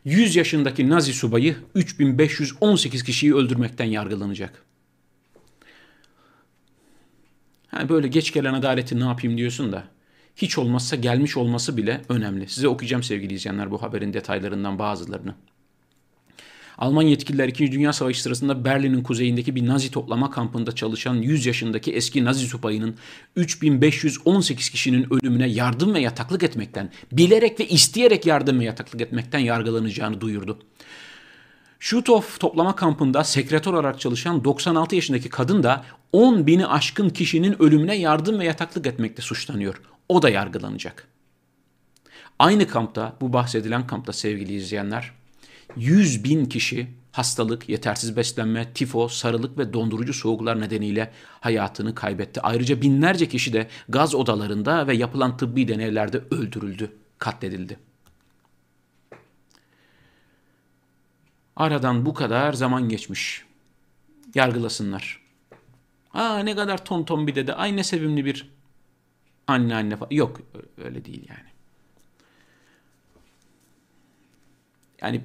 100 0.04 0.36
yaşındaki 0.36 0.88
Nazi 0.88 1.12
subayı 1.12 1.56
3518 1.74 3.02
kişiyi 3.02 3.34
öldürmekten 3.34 3.84
yargılanacak. 3.84 4.62
Hani 7.68 7.88
böyle 7.88 8.08
geç 8.08 8.32
gelen 8.32 8.54
adaleti 8.54 9.00
ne 9.00 9.04
yapayım 9.04 9.38
diyorsun 9.38 9.72
da 9.72 9.84
hiç 10.36 10.58
olmazsa 10.58 10.96
gelmiş 10.96 11.36
olması 11.36 11.76
bile 11.76 12.02
önemli. 12.08 12.48
Size 12.48 12.68
okuyacağım 12.68 13.02
sevgili 13.02 13.34
izleyenler 13.34 13.70
bu 13.70 13.82
haberin 13.82 14.12
detaylarından 14.12 14.78
bazılarını. 14.78 15.34
Alman 16.78 17.02
yetkililer 17.02 17.48
2. 17.48 17.72
Dünya 17.72 17.92
Savaşı 17.92 18.22
sırasında 18.22 18.64
Berlin'in 18.64 19.02
kuzeyindeki 19.02 19.54
bir 19.54 19.66
Nazi 19.66 19.90
toplama 19.90 20.30
kampında 20.30 20.72
çalışan 20.72 21.14
100 21.14 21.46
yaşındaki 21.46 21.92
eski 21.92 22.24
Nazi 22.24 22.46
subayının 22.46 22.94
3518 23.36 24.70
kişinin 24.70 25.06
ölümüne 25.14 25.48
yardım 25.48 25.94
ve 25.94 26.00
yataklık 26.00 26.42
etmekten, 26.42 26.90
bilerek 27.12 27.60
ve 27.60 27.68
isteyerek 27.68 28.26
yardım 28.26 28.60
ve 28.60 28.64
yataklık 28.64 29.00
etmekten 29.00 29.38
yargılanacağını 29.38 30.20
duyurdu. 30.20 30.58
Şutov 31.78 32.22
toplama 32.38 32.76
kampında 32.76 33.24
sekreter 33.24 33.72
olarak 33.72 34.00
çalışan 34.00 34.44
96 34.44 34.94
yaşındaki 34.94 35.28
kadın 35.28 35.62
da 35.62 35.84
10 36.12 36.46
bini 36.46 36.66
aşkın 36.66 37.08
kişinin 37.08 37.62
ölümüne 37.62 37.96
yardım 37.96 38.38
ve 38.38 38.44
yataklık 38.44 38.86
etmekte 38.86 39.22
suçlanıyor. 39.22 39.80
O 40.08 40.22
da 40.22 40.30
yargılanacak. 40.30 41.08
Aynı 42.38 42.68
kampta, 42.68 43.16
bu 43.20 43.32
bahsedilen 43.32 43.86
kampta 43.86 44.12
sevgili 44.12 44.54
izleyenler, 44.54 45.12
100 45.76 46.24
bin 46.24 46.46
kişi 46.46 46.88
hastalık, 47.12 47.68
yetersiz 47.68 48.16
beslenme, 48.16 48.72
tifo, 48.72 49.08
sarılık 49.08 49.58
ve 49.58 49.72
dondurucu 49.72 50.14
soğuklar 50.14 50.60
nedeniyle 50.60 51.12
hayatını 51.40 51.94
kaybetti. 51.94 52.40
Ayrıca 52.40 52.82
binlerce 52.82 53.28
kişi 53.28 53.52
de 53.52 53.68
gaz 53.88 54.14
odalarında 54.14 54.86
ve 54.86 54.94
yapılan 54.94 55.36
tıbbi 55.36 55.68
deneylerde 55.68 56.22
öldürüldü, 56.30 56.92
katledildi. 57.18 57.78
Aradan 61.56 62.06
bu 62.06 62.14
kadar 62.14 62.52
zaman 62.52 62.88
geçmiş. 62.88 63.44
Yargılasınlar. 64.34 65.22
Aa 66.14 66.38
ne 66.38 66.56
kadar 66.56 66.84
ton 66.84 67.04
ton 67.04 67.26
bir 67.26 67.34
dede. 67.34 67.54
Ay 67.54 67.76
ne 67.76 67.84
sevimli 67.84 68.24
bir 68.24 68.50
anne 69.46 69.74
anne 69.74 69.96
falan. 69.96 70.10
Yok 70.10 70.40
öyle 70.84 71.04
değil 71.04 71.26
yani. 71.28 71.48
Yani 75.02 75.22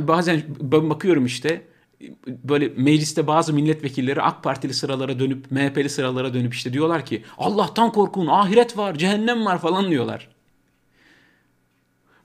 bazen 0.00 0.42
ben 0.60 0.90
bakıyorum 0.90 1.26
işte 1.26 1.62
böyle 2.28 2.68
mecliste 2.68 3.26
bazı 3.26 3.52
milletvekilleri 3.52 4.22
AK 4.22 4.42
Partili 4.42 4.74
sıralara 4.74 5.18
dönüp 5.18 5.50
MHP'li 5.50 5.88
sıralara 5.88 6.34
dönüp 6.34 6.54
işte 6.54 6.72
diyorlar 6.72 7.06
ki 7.06 7.22
Allah'tan 7.38 7.92
korkun 7.92 8.26
ahiret 8.26 8.76
var 8.76 8.94
cehennem 8.94 9.44
var 9.46 9.58
falan 9.58 9.90
diyorlar. 9.90 10.28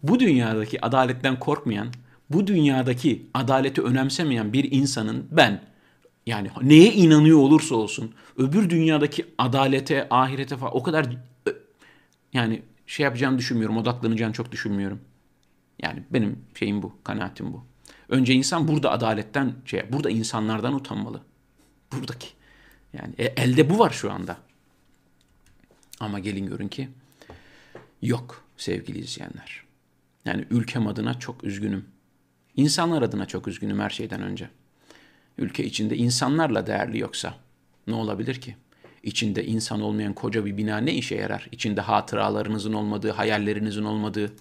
Bu 0.03 0.19
dünyadaki 0.19 0.85
adaletten 0.85 1.39
korkmayan, 1.39 1.87
bu 2.29 2.47
dünyadaki 2.47 3.25
adaleti 3.33 3.81
önemsemeyen 3.81 4.53
bir 4.53 4.71
insanın 4.71 5.27
ben 5.31 5.61
yani 6.25 6.49
neye 6.61 6.93
inanıyor 6.93 7.37
olursa 7.37 7.75
olsun 7.75 8.13
öbür 8.37 8.69
dünyadaki 8.69 9.25
adalete, 9.37 10.07
ahirete 10.09 10.57
falan 10.57 10.77
o 10.77 10.83
kadar 10.83 11.07
yani 12.33 12.61
şey 12.87 13.03
yapacağını 13.03 13.37
düşünmüyorum, 13.37 13.77
odaklanacağını 13.77 14.33
çok 14.33 14.51
düşünmüyorum. 14.51 14.99
Yani 15.81 16.03
benim 16.09 16.45
şeyim 16.55 16.81
bu, 16.81 16.95
kanaatim 17.03 17.53
bu. 17.53 17.65
Önce 18.09 18.33
insan 18.33 18.67
burada 18.67 18.91
adaletten, 18.91 19.53
şey, 19.65 19.93
burada 19.93 20.09
insanlardan 20.09 20.73
utanmalı. 20.73 21.21
Buradaki. 21.91 22.27
Yani 22.93 23.13
e, 23.17 23.25
elde 23.25 23.69
bu 23.69 23.79
var 23.79 23.89
şu 23.89 24.11
anda. 24.11 24.37
Ama 25.99 26.19
gelin 26.19 26.45
görün 26.45 26.67
ki 26.67 26.89
yok 28.01 28.43
sevgili 28.57 28.99
izleyenler. 28.99 29.63
Yani 30.25 30.45
ülkem 30.49 30.87
adına 30.87 31.19
çok 31.19 31.43
üzgünüm. 31.43 31.85
İnsanlar 32.55 33.01
adına 33.01 33.25
çok 33.25 33.47
üzgünüm 33.47 33.79
her 33.79 33.89
şeyden 33.89 34.21
önce. 34.21 34.49
Ülke 35.37 35.65
içinde 35.65 35.97
insanlarla 35.97 36.67
değerli 36.67 36.99
yoksa 36.99 37.35
ne 37.87 37.95
olabilir 37.95 38.41
ki? 38.41 38.55
İçinde 39.03 39.45
insan 39.45 39.81
olmayan 39.81 40.13
koca 40.13 40.45
bir 40.45 40.57
bina 40.57 40.77
ne 40.77 40.93
işe 40.93 41.15
yarar? 41.15 41.47
İçinde 41.51 41.81
hatıralarınızın 41.81 42.73
olmadığı, 42.73 43.11
hayallerinizin 43.11 43.83
olmadığı, 43.83 44.33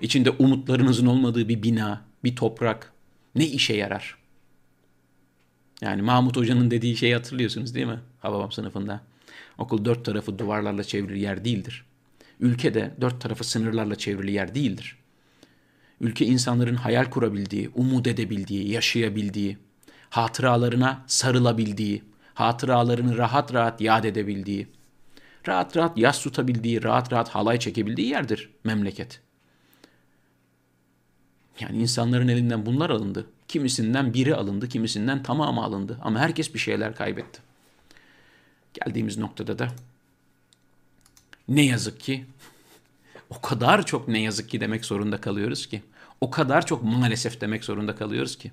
içinde 0.00 0.30
umutlarınızın 0.30 1.06
olmadığı 1.06 1.48
bir 1.48 1.62
bina, 1.62 2.04
bir 2.24 2.36
toprak 2.36 2.92
ne 3.34 3.46
işe 3.46 3.74
yarar? 3.74 4.20
Yani 5.80 6.02
Mahmut 6.02 6.36
Hoca'nın 6.36 6.70
dediği 6.70 6.96
şeyi 6.96 7.14
hatırlıyorsunuz 7.14 7.74
değil 7.74 7.86
mi? 7.86 8.00
Hababam 8.20 8.52
sınıfında. 8.52 9.00
Okul 9.58 9.84
dört 9.84 10.04
tarafı 10.04 10.38
duvarlarla 10.38 10.84
çevrili 10.84 11.20
yer 11.20 11.44
değildir. 11.44 11.84
Ülke 12.40 12.74
de 12.74 12.94
dört 13.00 13.20
tarafı 13.20 13.44
sınırlarla 13.44 13.94
çevrili 13.94 14.32
yer 14.32 14.54
değildir. 14.54 14.96
Ülke 16.00 16.26
insanların 16.26 16.76
hayal 16.76 17.04
kurabildiği, 17.04 17.70
umut 17.74 18.06
edebildiği, 18.06 18.70
yaşayabildiği, 18.70 19.58
hatıralarına 20.10 21.04
sarılabildiği, 21.06 22.02
hatıralarını 22.34 23.18
rahat 23.18 23.54
rahat 23.54 23.80
yad 23.80 24.04
edebildiği, 24.04 24.66
rahat 25.48 25.76
rahat 25.76 25.98
yas 25.98 26.22
tutabildiği, 26.22 26.82
rahat 26.82 27.12
rahat 27.12 27.28
halay 27.28 27.58
çekebildiği 27.58 28.08
yerdir 28.08 28.50
memleket. 28.64 29.20
Yani 31.60 31.78
insanların 31.78 32.28
elinden 32.28 32.66
bunlar 32.66 32.90
alındı. 32.90 33.26
Kimisinden 33.48 34.14
biri 34.14 34.34
alındı, 34.34 34.68
kimisinden 34.68 35.22
tamamı 35.22 35.64
alındı. 35.64 35.98
Ama 36.02 36.18
herkes 36.18 36.54
bir 36.54 36.58
şeyler 36.58 36.94
kaybetti. 36.94 37.40
Geldiğimiz 38.74 39.18
noktada 39.18 39.58
da 39.58 39.68
ne 41.48 41.64
yazık 41.64 42.00
ki 42.00 42.26
o 43.30 43.40
kadar 43.40 43.86
çok 43.86 44.08
ne 44.08 44.20
yazık 44.20 44.48
ki 44.50 44.60
demek 44.60 44.84
zorunda 44.84 45.20
kalıyoruz 45.20 45.66
ki. 45.66 45.82
O 46.20 46.30
kadar 46.30 46.66
çok 46.66 46.82
maalesef 46.82 47.40
demek 47.40 47.64
zorunda 47.64 47.94
kalıyoruz 47.94 48.38
ki. 48.38 48.52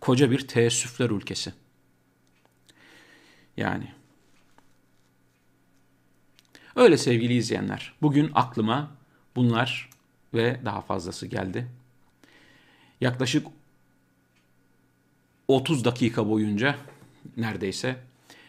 Koca 0.00 0.30
bir 0.30 0.48
teessüfler 0.48 1.10
ülkesi. 1.10 1.52
Yani. 3.56 3.92
Öyle 6.76 6.96
sevgili 6.96 7.34
izleyenler. 7.34 7.92
Bugün 8.02 8.30
aklıma 8.34 8.90
bunlar 9.36 9.90
ve 10.34 10.60
daha 10.64 10.80
fazlası 10.80 11.26
geldi. 11.26 11.68
Yaklaşık 13.00 13.46
30 15.48 15.84
dakika 15.84 16.28
boyunca 16.28 16.76
neredeyse 17.36 17.96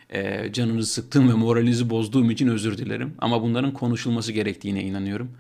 e, 0.10 0.53
canınızı 0.53 0.93
sıktığım 0.93 1.29
ve 1.29 1.33
moralinizi 1.33 1.89
bozduğum 1.89 2.31
için 2.31 2.47
özür 2.47 2.77
dilerim. 2.77 3.15
Ama 3.19 3.41
bunların 3.41 3.73
konuşulması 3.73 4.31
gerektiğine 4.31 4.83
inanıyorum. 4.83 5.31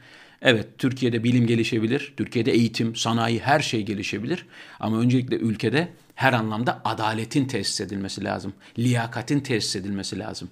Evet 0.41 0.67
Türkiye'de 0.77 1.23
bilim 1.23 1.47
gelişebilir, 1.47 2.13
Türkiye'de 2.17 2.51
eğitim, 2.51 2.95
sanayi 2.95 3.39
her 3.39 3.59
şey 3.59 3.85
gelişebilir. 3.85 4.45
Ama 4.79 4.99
öncelikle 4.99 5.35
ülkede 5.35 5.87
her 6.15 6.33
anlamda 6.33 6.81
adaletin 6.85 7.45
tesis 7.45 7.81
edilmesi 7.81 8.23
lazım. 8.23 8.53
Liyakatin 8.79 9.39
tesis 9.39 9.75
edilmesi 9.75 10.19
lazım. 10.19 10.49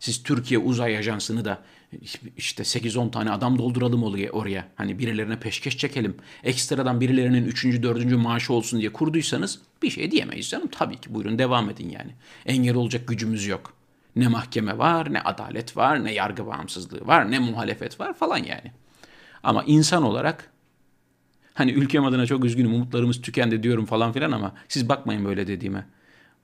Siz 0.00 0.22
Türkiye 0.22 0.60
Uzay 0.60 0.96
Ajansı'nı 0.98 1.44
da 1.44 1.62
işte 2.36 2.62
8-10 2.62 3.10
tane 3.10 3.30
adam 3.30 3.58
dolduralım 3.58 4.02
oraya. 4.32 4.68
Hani 4.74 4.98
birilerine 4.98 5.40
peşkeş 5.40 5.78
çekelim. 5.78 6.16
Ekstradan 6.44 7.00
birilerinin 7.00 7.44
3. 7.44 7.64
4. 7.64 8.12
maaşı 8.12 8.52
olsun 8.52 8.80
diye 8.80 8.92
kurduysanız 8.92 9.60
bir 9.82 9.90
şey 9.90 10.10
diyemeyiz 10.10 10.48
canım. 10.48 10.68
Tabii 10.72 10.96
ki 10.96 11.14
buyurun 11.14 11.38
devam 11.38 11.70
edin 11.70 11.88
yani. 11.88 12.10
Engel 12.46 12.74
olacak 12.74 13.08
gücümüz 13.08 13.46
yok. 13.46 13.72
Ne 14.16 14.28
mahkeme 14.28 14.78
var, 14.78 15.12
ne 15.12 15.20
adalet 15.20 15.76
var, 15.76 16.04
ne 16.04 16.12
yargı 16.12 16.46
bağımsızlığı 16.46 17.06
var, 17.06 17.30
ne 17.30 17.38
muhalefet 17.38 18.00
var 18.00 18.14
falan 18.14 18.38
yani. 18.38 18.72
Ama 19.42 19.64
insan 19.66 20.02
olarak 20.02 20.50
hani 21.54 21.72
ülkem 21.72 22.04
adına 22.04 22.26
çok 22.26 22.44
üzgünüm 22.44 22.74
umutlarımız 22.74 23.22
tükendi 23.22 23.62
diyorum 23.62 23.86
falan 23.86 24.12
filan 24.12 24.32
ama 24.32 24.52
siz 24.68 24.88
bakmayın 24.88 25.24
böyle 25.24 25.46
dediğime. 25.46 25.86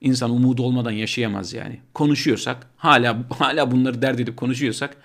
İnsan 0.01 0.31
umudu 0.31 0.63
olmadan 0.63 0.91
yaşayamaz 0.91 1.53
yani. 1.53 1.81
Konuşuyorsak, 1.93 2.67
hala 2.77 3.17
hala 3.29 3.71
bunları 3.71 4.01
dert 4.01 4.19
edip 4.19 4.37
konuşuyorsak 4.37 4.97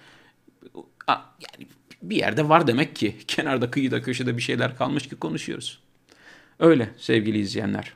yani 1.08 1.68
bir 2.02 2.16
yerde 2.16 2.48
var 2.48 2.66
demek 2.66 2.96
ki. 2.96 3.16
Kenarda, 3.28 3.70
kıyıda, 3.70 4.02
köşede 4.02 4.36
bir 4.36 4.42
şeyler 4.42 4.76
kalmış 4.76 5.08
ki 5.08 5.16
konuşuyoruz. 5.16 5.80
Öyle 6.58 6.90
sevgili 6.96 7.38
izleyenler. 7.38 7.92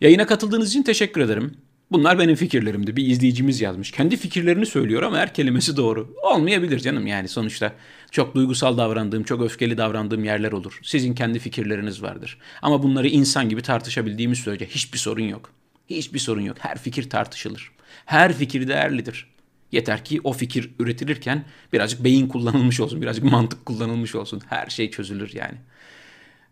Yayına 0.00 0.26
katıldığınız 0.26 0.68
için 0.68 0.82
teşekkür 0.82 1.20
ederim. 1.20 1.56
Bunlar 1.92 2.18
benim 2.18 2.34
fikirlerimdi. 2.34 2.96
Bir 2.96 3.06
izleyicimiz 3.06 3.60
yazmış. 3.60 3.90
Kendi 3.90 4.16
fikirlerini 4.16 4.66
söylüyor 4.66 5.02
ama 5.02 5.18
her 5.18 5.34
kelimesi 5.34 5.76
doğru. 5.76 6.14
Olmayabilir 6.22 6.78
canım 6.78 7.06
yani 7.06 7.28
sonuçta. 7.28 7.72
Çok 8.10 8.34
duygusal 8.34 8.78
davrandığım, 8.78 9.22
çok 9.22 9.42
öfkeli 9.42 9.78
davrandığım 9.78 10.24
yerler 10.24 10.52
olur. 10.52 10.78
Sizin 10.82 11.14
kendi 11.14 11.38
fikirleriniz 11.38 12.02
vardır. 12.02 12.38
Ama 12.62 12.82
bunları 12.82 13.08
insan 13.08 13.48
gibi 13.48 13.62
tartışabildiğimiz 13.62 14.38
sürece 14.38 14.66
hiçbir 14.66 14.98
sorun 14.98 15.22
yok. 15.22 15.50
Hiçbir 15.90 16.18
sorun 16.18 16.40
yok. 16.40 16.56
Her 16.60 16.78
fikir 16.78 17.10
tartışılır. 17.10 17.70
Her 18.04 18.32
fikir 18.32 18.68
değerlidir. 18.68 19.26
Yeter 19.72 20.04
ki 20.04 20.20
o 20.24 20.32
fikir 20.32 20.70
üretilirken 20.78 21.44
birazcık 21.72 22.04
beyin 22.04 22.28
kullanılmış 22.28 22.80
olsun, 22.80 23.02
birazcık 23.02 23.24
mantık 23.24 23.66
kullanılmış 23.66 24.14
olsun. 24.14 24.42
Her 24.48 24.66
şey 24.66 24.90
çözülür 24.90 25.32
yani. 25.34 25.58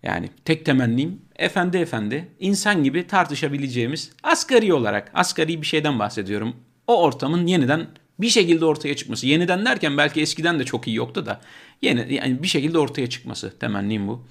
Yani 0.02 0.28
tek 0.44 0.64
temennim 0.66 1.22
efendi 1.36 1.76
efendi 1.76 2.28
insan 2.40 2.84
gibi 2.84 3.06
tartışabileceğimiz 3.06 4.12
asgari 4.22 4.72
olarak 4.72 5.10
asgari 5.14 5.62
bir 5.62 5.66
şeyden 5.66 5.98
bahsediyorum. 5.98 6.56
O 6.86 7.02
ortamın 7.02 7.46
yeniden 7.46 7.86
bir 8.18 8.28
şekilde 8.28 8.64
ortaya 8.64 8.96
çıkması. 8.96 9.26
Yeniden 9.26 9.64
derken 9.64 9.96
belki 9.96 10.20
eskiden 10.20 10.58
de 10.58 10.64
çok 10.64 10.86
iyi 10.86 10.96
yoktu 10.96 11.26
da 11.26 11.40
yeni 11.82 12.14
yani 12.14 12.42
bir 12.42 12.48
şekilde 12.48 12.78
ortaya 12.78 13.06
çıkması 13.06 13.58
temennim 13.58 14.08
bu. 14.08 14.26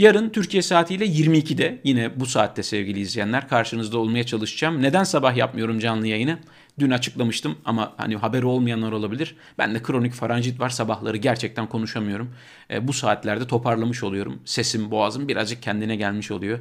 Yarın 0.00 0.30
Türkiye 0.30 0.62
saatiyle 0.62 1.06
22'de 1.06 1.80
yine 1.84 2.20
bu 2.20 2.26
saatte 2.26 2.62
sevgili 2.62 3.00
izleyenler 3.00 3.48
karşınızda 3.48 3.98
olmaya 3.98 4.24
çalışacağım. 4.24 4.82
Neden 4.82 5.04
sabah 5.04 5.36
yapmıyorum 5.36 5.78
canlı 5.78 6.06
yayını? 6.06 6.38
Dün 6.78 6.90
açıklamıştım 6.90 7.58
ama 7.64 7.94
hani 7.96 8.16
haberi 8.16 8.46
olmayanlar 8.46 8.92
olabilir. 8.92 9.36
Ben 9.58 9.74
de 9.74 9.82
kronik 9.82 10.12
faranjit 10.12 10.60
var 10.60 10.68
sabahları 10.70 11.16
gerçekten 11.16 11.68
konuşamıyorum. 11.68 12.34
E, 12.70 12.88
bu 12.88 12.92
saatlerde 12.92 13.46
toparlamış 13.46 14.02
oluyorum. 14.02 14.40
Sesim, 14.44 14.90
boğazım 14.90 15.28
birazcık 15.28 15.62
kendine 15.62 15.96
gelmiş 15.96 16.30
oluyor. 16.30 16.58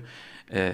E, 0.54 0.74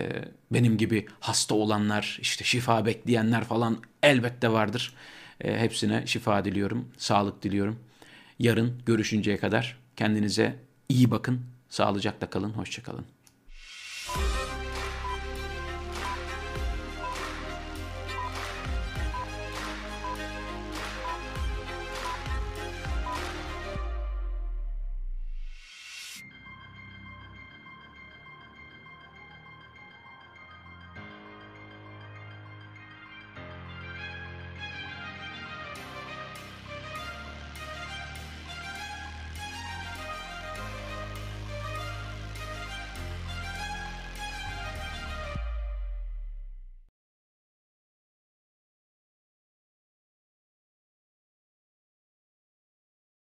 benim 0.52 0.78
gibi 0.78 1.06
hasta 1.20 1.56
olanlar, 1.56 2.18
işte 2.22 2.44
şifa 2.44 2.86
bekleyenler 2.86 3.44
falan 3.44 3.78
elbette 4.04 4.52
vardır. 4.52 4.94
E, 5.42 5.60
hepsine 5.60 6.04
şifa 6.08 6.46
diliyorum, 6.46 6.88
sağlık 6.98 7.44
diliyorum. 7.44 7.80
Yarın 8.40 8.82
görüşünceye 8.86 9.38
kadar 9.38 9.78
kendinize 9.96 10.56
iyi 10.90 11.12
bakın, 11.12 11.55
sağlıcakla 11.70 12.30
kalın, 12.30 12.54
hoşçakalın. 12.54 13.06